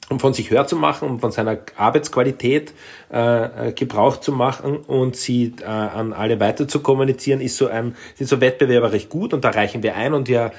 um 0.10 0.20
von 0.20 0.34
sich 0.34 0.50
hör 0.50 0.68
zu 0.68 0.76
machen, 0.76 1.08
um 1.08 1.20
von 1.20 1.32
seiner 1.32 1.60
Arbeitsqualität 1.78 2.74
äh, 3.12 3.70
äh, 3.70 3.72
Gebrauch 3.74 4.18
zu 4.18 4.32
machen 4.32 4.78
und 4.78 5.16
sie 5.16 5.54
äh, 5.62 5.66
an 5.66 6.14
alle 6.14 6.40
weiter 6.40 6.68
zu 6.68 6.82
kommunizieren, 6.82 7.42
ist 7.42 7.58
so 7.58 7.68
ein, 7.68 7.96
sind 8.16 8.28
so 8.28 8.42
Wettbewerber 8.42 8.92
recht 8.92 9.10
gut 9.10 9.34
und 9.34 9.46
da 9.46 9.50
reichen 9.50 9.84
wir 9.84 9.96
ein 9.96 10.14
und 10.14 10.28
wir 10.28 10.52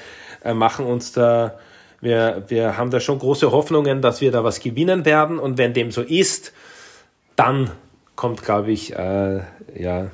äh, 0.43 0.53
machen 0.53 0.85
uns 0.85 1.11
da, 1.11 1.59
wir, 1.99 2.43
wir 2.47 2.77
haben 2.77 2.91
da 2.91 2.99
schon 2.99 3.19
große 3.19 3.51
Hoffnungen, 3.51 4.01
dass 4.01 4.21
wir 4.21 4.31
da 4.31 4.43
was 4.43 4.59
gewinnen 4.59 5.05
werden 5.05 5.37
und 5.37 5.57
wenn 5.57 5.73
dem 5.73 5.91
so 5.91 6.01
ist, 6.01 6.53
dann 7.35 7.71
kommt, 8.15 8.43
glaube 8.43 8.71
ich, 8.71 8.95
äh, 8.95 9.41
ja, 9.75 10.11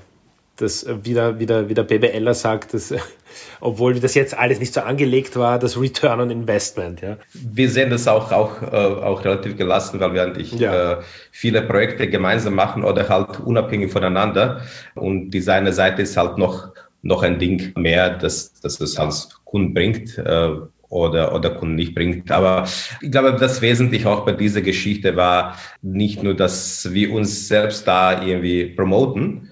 das 0.57 0.85
wieder, 1.03 1.39
wieder, 1.39 1.69
wieder 1.69 1.83
BBLer 1.83 2.33
sagt, 2.33 2.73
dass, 2.73 2.93
obwohl 3.61 3.99
das 3.99 4.15
jetzt 4.15 4.37
alles 4.37 4.59
nicht 4.59 4.73
so 4.73 4.81
angelegt 4.81 5.35
war, 5.35 5.59
das 5.59 5.79
Return 5.79 6.19
on 6.19 6.29
Investment. 6.29 7.01
Ja. 7.01 7.17
Wir 7.33 7.69
sehen 7.69 7.89
das 7.89 8.07
auch, 8.07 8.31
auch, 8.31 8.61
äh, 8.61 8.65
auch 8.65 9.23
relativ 9.23 9.57
gelassen, 9.57 9.99
weil 9.99 10.13
wir 10.13 10.23
eigentlich 10.23 10.51
ja. 10.53 10.93
äh, 10.93 10.97
viele 11.31 11.61
Projekte 11.61 12.09
gemeinsam 12.09 12.55
machen 12.55 12.83
oder 12.83 13.07
halt 13.07 13.39
unabhängig 13.39 13.91
voneinander. 13.91 14.61
Und 14.95 15.31
die 15.31 15.41
seine 15.41 15.73
Seite 15.73 16.01
ist 16.01 16.17
halt 16.17 16.37
noch, 16.37 16.73
noch 17.01 17.23
ein 17.23 17.39
Ding 17.39 17.73
mehr, 17.75 18.17
dass, 18.17 18.59
dass 18.59 18.81
es 18.81 18.97
als 18.97 19.29
Kunden 19.45 19.73
bringt. 19.73 20.17
Äh, 20.17 20.51
oder, 20.89 21.35
oder 21.35 21.49
Kunden 21.49 21.75
nicht 21.75 21.95
bringt. 21.95 22.31
Aber 22.31 22.67
ich 23.01 23.11
glaube, 23.11 23.35
das 23.37 23.61
Wesentliche 23.61 24.09
auch 24.09 24.25
bei 24.25 24.31
dieser 24.31 24.61
Geschichte 24.61 25.15
war 25.15 25.57
nicht 25.81 26.23
nur, 26.23 26.33
dass 26.33 26.93
wir 26.93 27.11
uns 27.11 27.47
selbst 27.47 27.87
da 27.87 28.23
irgendwie 28.23 28.67
promoten, 28.67 29.49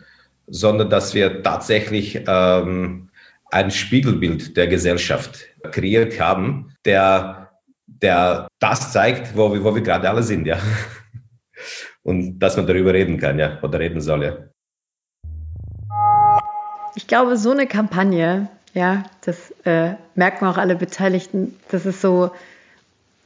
sondern 0.47 0.89
dass 0.89 1.13
wir 1.13 1.43
tatsächlich 1.43 2.23
ähm, 2.27 3.09
ein 3.51 3.71
Spiegelbild 3.71 4.57
der 4.57 4.67
Gesellschaft 4.67 5.45
kreiert 5.71 6.19
haben, 6.19 6.73
der, 6.85 7.51
der 7.87 8.47
das 8.59 8.91
zeigt, 8.91 9.35
wo 9.37 9.53
wir, 9.53 9.63
wo 9.63 9.73
wir 9.75 9.81
gerade 9.81 10.09
alle 10.09 10.23
sind, 10.23 10.45
ja. 10.45 10.57
Und 12.03 12.39
dass 12.39 12.57
man 12.57 12.67
darüber 12.67 12.93
reden 12.93 13.17
kann, 13.17 13.39
ja, 13.39 13.59
oder 13.63 13.79
reden 13.79 14.01
soll, 14.01 14.23
ja. 14.23 14.37
Ich 16.95 17.07
glaube, 17.07 17.37
so 17.37 17.51
eine 17.51 17.67
Kampagne, 17.67 18.49
ja, 18.73 19.03
das 19.21 19.51
äh, 19.65 19.95
merken 20.15 20.45
auch 20.45 20.57
alle 20.57 20.75
Beteiligten, 20.75 21.55
das 21.69 21.85
ist 21.85 22.01
so, 22.01 22.31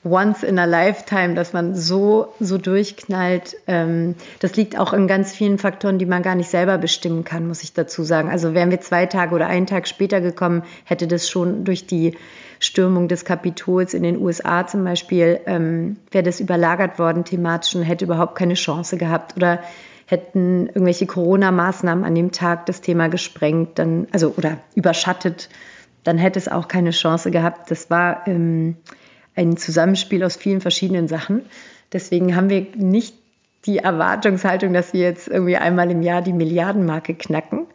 once 0.04 0.44
in 0.44 0.58
a 0.58 0.66
lifetime, 0.66 1.36
dass 1.36 1.52
man 1.52 1.76
so, 1.76 2.34
so 2.40 2.58
durchknallt. 2.58 3.58
Ähm, 3.68 4.16
das 4.40 4.56
liegt 4.56 4.78
auch 4.78 4.94
in 4.94 5.08
ganz 5.08 5.34
vielen 5.34 5.58
Faktoren, 5.58 5.98
die 5.98 6.06
man 6.06 6.24
gar 6.24 6.36
nicht 6.36 6.50
selber 6.50 6.78
bestimmen 6.78 7.24
kann, 7.24 7.48
muss 7.48 7.64
ich 7.64 7.74
dazu 7.74 8.04
sagen. 8.04 8.30
Also 8.30 8.54
wären 8.54 8.72
wir 8.72 8.80
zwei 8.80 9.06
Tage 9.06 9.36
oder 9.36 9.48
einen 9.48 9.68
Tag 9.68 9.88
später 9.88 10.22
gekommen, 10.22 10.64
hätte 10.86 11.08
das 11.08 11.30
schon 11.30 11.66
durch 11.66 11.86
die 11.86 12.18
Stürmung 12.60 13.08
des 13.08 13.26
Kapitols 13.26 13.94
in 13.94 14.04
den 14.04 14.22
USA 14.22 14.68
zum 14.68 14.84
Beispiel, 14.84 15.40
ähm, 15.46 15.98
wäre 16.12 16.24
das 16.24 16.40
überlagert 16.40 17.00
worden 17.00 17.26
thematisch 17.26 17.76
und 17.76 17.84
hätte 17.84 18.06
überhaupt 18.06 18.36
keine 18.36 18.56
Chance 18.56 18.98
gehabt. 18.98 19.36
Oder 19.36 19.60
hätten 20.06 20.68
irgendwelche 20.68 21.06
Corona-Maßnahmen 21.06 22.04
an 22.04 22.16
dem 22.16 22.32
Tag 22.32 22.66
das 22.66 22.82
Thema 22.82 23.10
gesprengt, 23.10 23.78
dann, 23.78 24.08
also 24.12 24.34
oder 24.38 24.58
überschattet, 24.76 25.50
dann 26.04 26.18
hätte 26.18 26.40
es 26.40 26.48
auch 26.48 26.68
keine 26.68 26.92
Chance 26.92 27.32
gehabt. 27.32 27.70
Das 27.70 27.90
war 27.90 28.28
ähm, 28.28 28.78
ein 29.40 29.56
Zusammenspiel 29.56 30.24
aus 30.24 30.36
vielen 30.36 30.60
verschiedenen 30.60 31.08
Sachen. 31.08 31.44
Deswegen 31.94 32.36
haben 32.36 32.50
wir 32.50 32.68
nicht 32.76 33.16
die 33.66 33.78
Erwartungshaltung, 33.78 34.74
dass 34.74 34.94
wir 34.94 35.02
jetzt 35.02 35.28
irgendwie 35.28 35.56
einmal 35.56 35.90
im 35.92 36.02
Jahr 36.02 36.22
die 36.22 36.34
Milliardenmarke 36.34 37.16
knacken. 37.16 37.68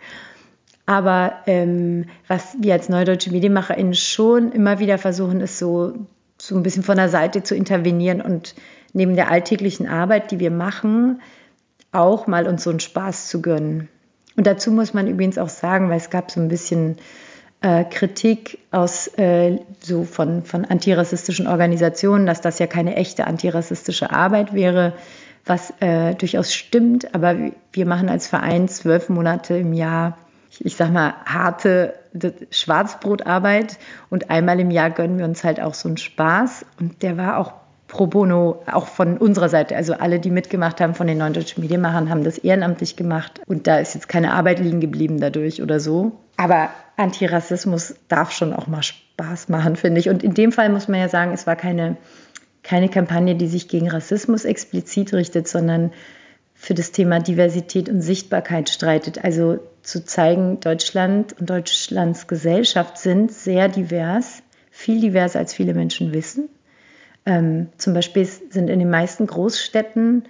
Aber 0.86 1.32
ähm, 1.46 2.06
was 2.28 2.56
wir 2.60 2.74
als 2.74 2.90
Neudeutsche 2.90 3.30
MedienmacherInnen 3.30 3.94
schon 3.94 4.52
immer 4.52 4.78
wieder 4.78 4.98
versuchen, 4.98 5.40
ist 5.40 5.58
so, 5.58 5.94
so 6.38 6.54
ein 6.54 6.62
bisschen 6.62 6.82
von 6.82 6.96
der 6.96 7.08
Seite 7.08 7.42
zu 7.42 7.54
intervenieren 7.54 8.20
und 8.20 8.54
neben 8.92 9.16
der 9.16 9.30
alltäglichen 9.30 9.88
Arbeit, 9.88 10.30
die 10.30 10.40
wir 10.40 10.50
machen, 10.50 11.22
auch 11.92 12.26
mal 12.26 12.46
uns 12.46 12.64
so 12.64 12.70
einen 12.70 12.80
Spaß 12.80 13.28
zu 13.28 13.40
gönnen. 13.40 13.88
Und 14.36 14.46
dazu 14.46 14.70
muss 14.70 14.92
man 14.92 15.08
übrigens 15.08 15.38
auch 15.38 15.48
sagen, 15.48 15.88
weil 15.88 15.96
es 15.96 16.10
gab 16.10 16.30
so 16.30 16.40
ein 16.40 16.48
bisschen 16.48 16.96
äh, 17.64 17.84
Kritik 17.84 18.58
aus 18.72 19.06
äh, 19.16 19.58
so 19.80 20.04
von, 20.04 20.42
von 20.44 20.66
antirassistischen 20.66 21.46
Organisationen, 21.46 22.26
dass 22.26 22.42
das 22.42 22.58
ja 22.58 22.66
keine 22.66 22.94
echte 22.96 23.26
antirassistische 23.26 24.10
Arbeit 24.10 24.52
wäre, 24.52 24.92
was 25.46 25.72
äh, 25.80 26.14
durchaus 26.14 26.52
stimmt. 26.52 27.14
Aber 27.14 27.34
wir 27.72 27.86
machen 27.86 28.10
als 28.10 28.28
Verein 28.28 28.68
zwölf 28.68 29.08
Monate 29.08 29.56
im 29.56 29.72
Jahr, 29.72 30.18
ich, 30.50 30.62
ich 30.66 30.76
sag 30.76 30.92
mal, 30.92 31.14
harte 31.24 31.94
Schwarzbrotarbeit 32.50 33.78
und 34.10 34.28
einmal 34.28 34.60
im 34.60 34.70
Jahr 34.70 34.90
gönnen 34.90 35.16
wir 35.16 35.24
uns 35.24 35.42
halt 35.42 35.58
auch 35.58 35.72
so 35.72 35.88
einen 35.88 35.96
Spaß. 35.96 36.66
Und 36.78 37.02
der 37.02 37.16
war 37.16 37.38
auch 37.38 37.54
pro 37.94 38.08
bono, 38.08 38.60
auch 38.66 38.88
von 38.88 39.18
unserer 39.18 39.48
Seite. 39.48 39.76
Also 39.76 39.94
alle, 39.94 40.18
die 40.18 40.30
mitgemacht 40.30 40.80
haben 40.80 40.94
von 40.94 41.06
den 41.06 41.18
neuen 41.18 41.32
deutschen 41.32 41.62
Medienmachern, 41.62 42.10
haben 42.10 42.24
das 42.24 42.38
ehrenamtlich 42.38 42.96
gemacht. 42.96 43.40
Und 43.46 43.68
da 43.68 43.78
ist 43.78 43.94
jetzt 43.94 44.08
keine 44.08 44.32
Arbeit 44.32 44.58
liegen 44.58 44.80
geblieben 44.80 45.20
dadurch 45.20 45.62
oder 45.62 45.78
so. 45.78 46.10
Aber 46.36 46.70
Antirassismus 46.96 47.94
darf 48.08 48.32
schon 48.32 48.52
auch 48.52 48.66
mal 48.66 48.82
Spaß 48.82 49.48
machen, 49.48 49.76
finde 49.76 50.00
ich. 50.00 50.08
Und 50.08 50.24
in 50.24 50.34
dem 50.34 50.50
Fall 50.50 50.70
muss 50.70 50.88
man 50.88 50.98
ja 50.98 51.08
sagen, 51.08 51.32
es 51.32 51.46
war 51.46 51.54
keine, 51.54 51.96
keine 52.64 52.88
Kampagne, 52.88 53.36
die 53.36 53.46
sich 53.46 53.68
gegen 53.68 53.88
Rassismus 53.88 54.44
explizit 54.44 55.14
richtet, 55.14 55.46
sondern 55.46 55.92
für 56.56 56.74
das 56.74 56.90
Thema 56.90 57.20
Diversität 57.20 57.88
und 57.88 58.02
Sichtbarkeit 58.02 58.70
streitet. 58.70 59.22
Also 59.22 59.60
zu 59.82 60.04
zeigen, 60.04 60.58
Deutschland 60.58 61.38
und 61.38 61.48
Deutschlands 61.48 62.26
Gesellschaft 62.26 62.98
sind 62.98 63.30
sehr 63.30 63.68
divers, 63.68 64.42
viel 64.72 65.00
diverser 65.00 65.38
als 65.38 65.54
viele 65.54 65.74
Menschen 65.74 66.12
wissen. 66.12 66.48
Ähm, 67.26 67.68
zum 67.78 67.94
Beispiel 67.94 68.26
sind 68.26 68.68
in 68.68 68.78
den 68.78 68.90
meisten 68.90 69.26
Großstädten 69.26 70.24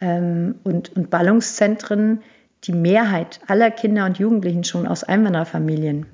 ähm, 0.00 0.56
und, 0.64 0.94
und 0.94 1.10
Ballungszentren 1.10 2.22
die 2.64 2.72
Mehrheit 2.72 3.40
aller 3.46 3.70
Kinder 3.70 4.06
und 4.06 4.18
Jugendlichen 4.18 4.64
schon 4.64 4.86
aus 4.86 5.04
Einwanderfamilien. 5.04 6.06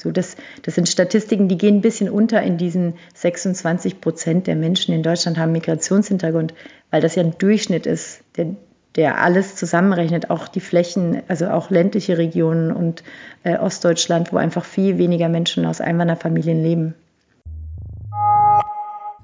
So, 0.00 0.12
das, 0.12 0.36
das 0.62 0.76
sind 0.76 0.88
Statistiken, 0.88 1.48
die 1.48 1.58
gehen 1.58 1.76
ein 1.76 1.80
bisschen 1.80 2.08
unter 2.08 2.40
in 2.42 2.56
diesen 2.56 2.94
26 3.14 4.00
Prozent 4.00 4.46
der 4.46 4.54
Menschen 4.54 4.94
in 4.94 5.02
Deutschland 5.02 5.38
haben 5.38 5.52
Migrationshintergrund, 5.52 6.54
weil 6.90 7.00
das 7.00 7.16
ja 7.16 7.24
ein 7.24 7.36
Durchschnitt 7.36 7.84
ist, 7.84 8.22
der, 8.36 8.54
der 8.94 9.20
alles 9.20 9.56
zusammenrechnet, 9.56 10.30
auch 10.30 10.46
die 10.46 10.60
Flächen, 10.60 11.22
also 11.26 11.48
auch 11.48 11.70
ländliche 11.70 12.16
Regionen 12.16 12.70
und 12.70 13.02
äh, 13.42 13.56
Ostdeutschland, 13.56 14.32
wo 14.32 14.36
einfach 14.36 14.64
viel 14.64 14.98
weniger 14.98 15.28
Menschen 15.28 15.66
aus 15.66 15.80
Einwanderfamilien 15.80 16.62
leben. 16.62 16.94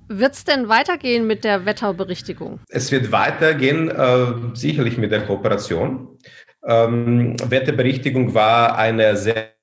Wird 0.08 0.34
es 0.34 0.44
denn 0.44 0.68
weitergehen 0.68 1.26
mit 1.26 1.44
der 1.44 1.64
Wetterberichtigung? 1.64 2.60
Es 2.68 2.92
wird 2.92 3.12
weitergehen, 3.12 3.88
äh, 3.90 4.54
sicherlich 4.54 4.98
mit 4.98 5.12
der 5.12 5.26
Kooperation. 5.26 6.18
Ähm, 6.66 7.36
Wetterberichtigung 7.48 8.34
war 8.34 8.76
eine 8.76 9.16
sehr 9.16 9.54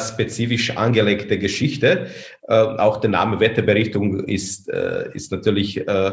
spezifisch 0.00 0.76
angelegte 0.76 1.38
Geschichte. 1.38 2.08
Äh, 2.42 2.54
auch 2.54 2.98
der 2.98 3.10
Name 3.10 3.40
Wetterberichtigung 3.40 4.24
ist, 4.24 4.68
äh, 4.68 5.10
ist 5.14 5.30
natürlich 5.30 5.86
äh, 5.86 6.12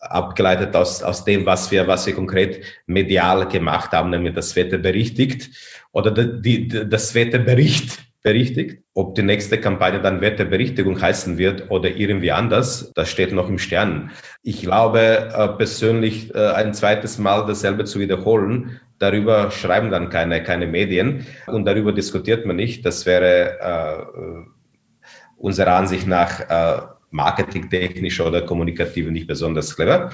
abgeleitet 0.00 0.76
aus, 0.76 1.02
aus 1.02 1.24
dem, 1.24 1.46
was 1.46 1.70
wir, 1.70 1.86
was 1.86 2.06
wir 2.06 2.14
konkret 2.14 2.62
medial 2.86 3.48
gemacht 3.48 3.92
haben, 3.92 4.10
nämlich 4.10 4.34
das 4.34 4.56
Wetter 4.56 4.78
berichtigt 4.78 5.50
oder 5.92 6.10
die, 6.10 6.68
die, 6.68 6.88
das 6.88 7.14
Wetterbericht 7.14 7.98
berichtigt. 8.22 8.82
Ob 8.98 9.14
die 9.14 9.22
nächste 9.22 9.60
Kampagne 9.60 10.02
dann 10.02 10.20
Wetterberichtigung 10.20 11.00
heißen 11.00 11.38
wird 11.38 11.70
oder 11.70 11.88
irgendwie 11.88 12.32
anders, 12.32 12.90
das 12.96 13.08
steht 13.08 13.30
noch 13.30 13.48
im 13.48 13.58
Sternen. 13.60 14.10
Ich 14.42 14.60
glaube 14.60 14.98
äh, 15.32 15.48
persönlich, 15.56 16.34
äh, 16.34 16.48
ein 16.48 16.74
zweites 16.74 17.16
Mal 17.16 17.46
dasselbe 17.46 17.84
zu 17.84 18.00
wiederholen, 18.00 18.80
darüber 18.98 19.52
schreiben 19.52 19.92
dann 19.92 20.10
keine, 20.10 20.42
keine 20.42 20.66
Medien 20.66 21.28
und 21.46 21.64
darüber 21.64 21.92
diskutiert 21.92 22.44
man 22.44 22.56
nicht. 22.56 22.84
Das 22.84 23.06
wäre 23.06 23.60
äh, 23.60 25.00
unserer 25.36 25.76
Ansicht 25.76 26.08
nach 26.08 26.40
äh, 26.50 26.82
marketingtechnisch 27.12 28.20
oder 28.20 28.42
kommunikativ 28.42 29.10
nicht 29.10 29.28
besonders 29.28 29.76
clever. 29.76 30.10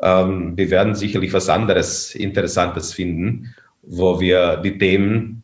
Ähm, 0.00 0.56
wir 0.56 0.70
werden 0.70 0.94
sicherlich 0.94 1.32
was 1.32 1.48
anderes 1.48 2.14
Interessantes 2.14 2.94
finden, 2.94 3.56
wo 3.82 4.20
wir 4.20 4.58
die 4.58 4.78
Themen 4.78 5.39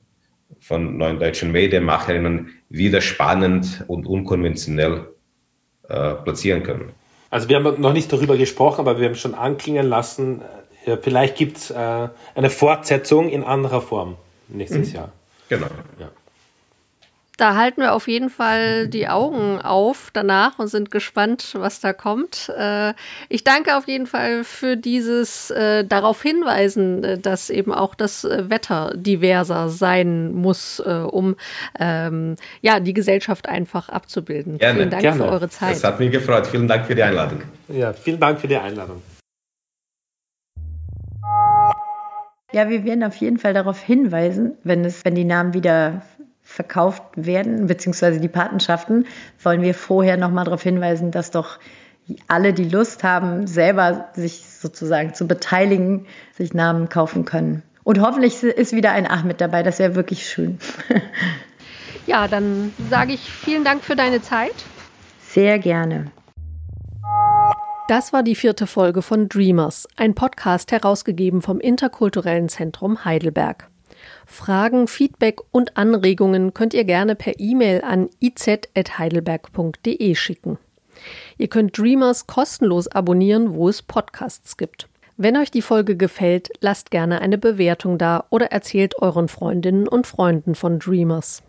von 0.66 0.96
neuen 0.96 1.18
deutschen 1.20 1.52
Medienmacherinnen 1.52 2.50
wieder 2.68 3.00
spannend 3.00 3.84
und 3.86 4.06
unkonventionell 4.06 5.08
äh, 5.88 6.14
platzieren 6.14 6.62
können. 6.62 6.92
Also 7.30 7.48
wir 7.48 7.56
haben 7.56 7.80
noch 7.80 7.92
nicht 7.92 8.12
darüber 8.12 8.36
gesprochen, 8.36 8.80
aber 8.80 8.98
wir 8.98 9.06
haben 9.08 9.14
schon 9.14 9.34
anklingen 9.34 9.86
lassen, 9.86 10.42
äh, 10.84 10.96
vielleicht 10.96 11.36
gibt 11.36 11.58
es 11.58 11.70
äh, 11.70 12.08
eine 12.34 12.50
Fortsetzung 12.50 13.28
in 13.28 13.44
anderer 13.44 13.80
Form 13.80 14.16
nächstes 14.48 14.90
mhm. 14.90 14.94
Jahr. 14.94 15.12
Genau. 15.48 15.68
Ja 16.00 16.10
da 17.36 17.54
halten 17.54 17.82
wir 17.82 17.92
auf 17.92 18.08
jeden 18.08 18.30
Fall 18.30 18.88
die 18.88 19.08
Augen 19.08 19.60
auf 19.60 20.10
danach 20.12 20.58
und 20.58 20.68
sind 20.68 20.90
gespannt, 20.90 21.54
was 21.54 21.80
da 21.80 21.92
kommt. 21.92 22.50
Äh, 22.56 22.94
ich 23.28 23.44
danke 23.44 23.76
auf 23.76 23.86
jeden 23.86 24.06
Fall 24.06 24.42
für 24.42 24.76
dieses 24.76 25.50
äh, 25.50 25.84
darauf 25.84 26.22
hinweisen, 26.22 27.04
äh, 27.04 27.18
dass 27.18 27.50
eben 27.50 27.72
auch 27.74 27.94
das 27.94 28.24
Wetter 28.24 28.94
diverser 28.96 29.68
sein 29.68 30.32
muss, 30.32 30.80
um 30.80 31.36
ähm, 31.78 32.36
ja, 32.62 32.80
die 32.80 32.94
Gesellschaft 32.94 33.48
einfach 33.48 33.88
abzubilden. 33.88 34.58
Gerne, 34.58 34.78
vielen 34.78 34.90
Dank 34.90 35.02
gerne. 35.02 35.18
für 35.18 35.28
eure 35.28 35.48
Zeit. 35.48 35.76
Es 35.76 35.84
hat 35.84 36.00
mich 36.00 36.10
gefreut. 36.10 36.46
Vielen 36.46 36.68
Dank 36.68 36.86
für 36.86 36.94
die 36.94 37.02
Einladung. 37.02 37.42
Ja, 37.68 37.92
vielen 37.92 38.20
Dank 38.20 38.40
für 38.40 38.48
die 38.48 38.56
Einladung. 38.56 39.02
Ja, 42.52 42.70
wir 42.70 42.84
werden 42.84 43.04
auf 43.04 43.16
jeden 43.16 43.38
Fall 43.38 43.52
darauf 43.52 43.80
hinweisen, 43.82 44.54
wenn 44.64 44.84
es, 44.84 45.04
wenn 45.04 45.14
die 45.14 45.24
Namen 45.24 45.52
wieder 45.52 46.02
verkauft 46.56 47.02
werden, 47.16 47.66
beziehungsweise 47.66 48.18
die 48.18 48.28
Patenschaften, 48.28 49.06
wollen 49.42 49.60
wir 49.60 49.74
vorher 49.74 50.16
nochmal 50.16 50.46
darauf 50.46 50.62
hinweisen, 50.62 51.10
dass 51.10 51.30
doch 51.30 51.58
alle, 52.28 52.54
die 52.54 52.64
Lust 52.64 53.04
haben, 53.04 53.46
selber 53.46 54.08
sich 54.14 54.46
sozusagen 54.46 55.12
zu 55.12 55.26
beteiligen, 55.26 56.06
sich 56.32 56.54
Namen 56.54 56.88
kaufen 56.88 57.26
können. 57.26 57.62
Und 57.84 58.00
hoffentlich 58.00 58.42
ist 58.42 58.72
wieder 58.72 58.92
ein 58.92 59.06
Ahmed 59.06 59.40
dabei, 59.40 59.62
das 59.62 59.78
wäre 59.78 59.96
wirklich 59.96 60.26
schön. 60.26 60.58
ja, 62.06 62.26
dann 62.26 62.72
sage 62.88 63.12
ich 63.12 63.20
vielen 63.20 63.64
Dank 63.64 63.84
für 63.84 63.94
deine 63.94 64.22
Zeit. 64.22 64.54
Sehr 65.20 65.58
gerne. 65.58 66.10
Das 67.88 68.14
war 68.14 68.22
die 68.22 68.34
vierte 68.34 68.66
Folge 68.66 69.02
von 69.02 69.28
Dreamers, 69.28 69.86
ein 69.96 70.14
Podcast 70.14 70.72
herausgegeben 70.72 71.42
vom 71.42 71.60
Interkulturellen 71.60 72.48
Zentrum 72.48 73.04
Heidelberg. 73.04 73.68
Fragen, 74.26 74.88
Feedback 74.88 75.40
und 75.52 75.76
Anregungen 75.76 76.52
könnt 76.52 76.74
ihr 76.74 76.84
gerne 76.84 77.14
per 77.14 77.38
E-Mail 77.38 77.82
an 77.82 78.10
iz.heidelberg.de 78.20 80.14
schicken. 80.14 80.58
Ihr 81.38 81.48
könnt 81.48 81.78
Dreamers 81.78 82.26
kostenlos 82.26 82.88
abonnieren, 82.88 83.54
wo 83.54 83.68
es 83.68 83.82
Podcasts 83.82 84.56
gibt. 84.56 84.88
Wenn 85.16 85.36
euch 85.36 85.50
die 85.50 85.62
Folge 85.62 85.96
gefällt, 85.96 86.50
lasst 86.60 86.90
gerne 86.90 87.22
eine 87.22 87.38
Bewertung 87.38 87.96
da 87.96 88.24
oder 88.28 88.46
erzählt 88.46 89.00
euren 89.00 89.28
Freundinnen 89.28 89.88
und 89.88 90.06
Freunden 90.06 90.54
von 90.54 90.78
Dreamers. 90.78 91.42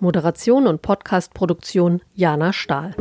Moderation 0.00 0.66
und 0.66 0.80
Podcastproduktion 0.80 2.00
Jana 2.14 2.52
Stahl. 2.52 2.94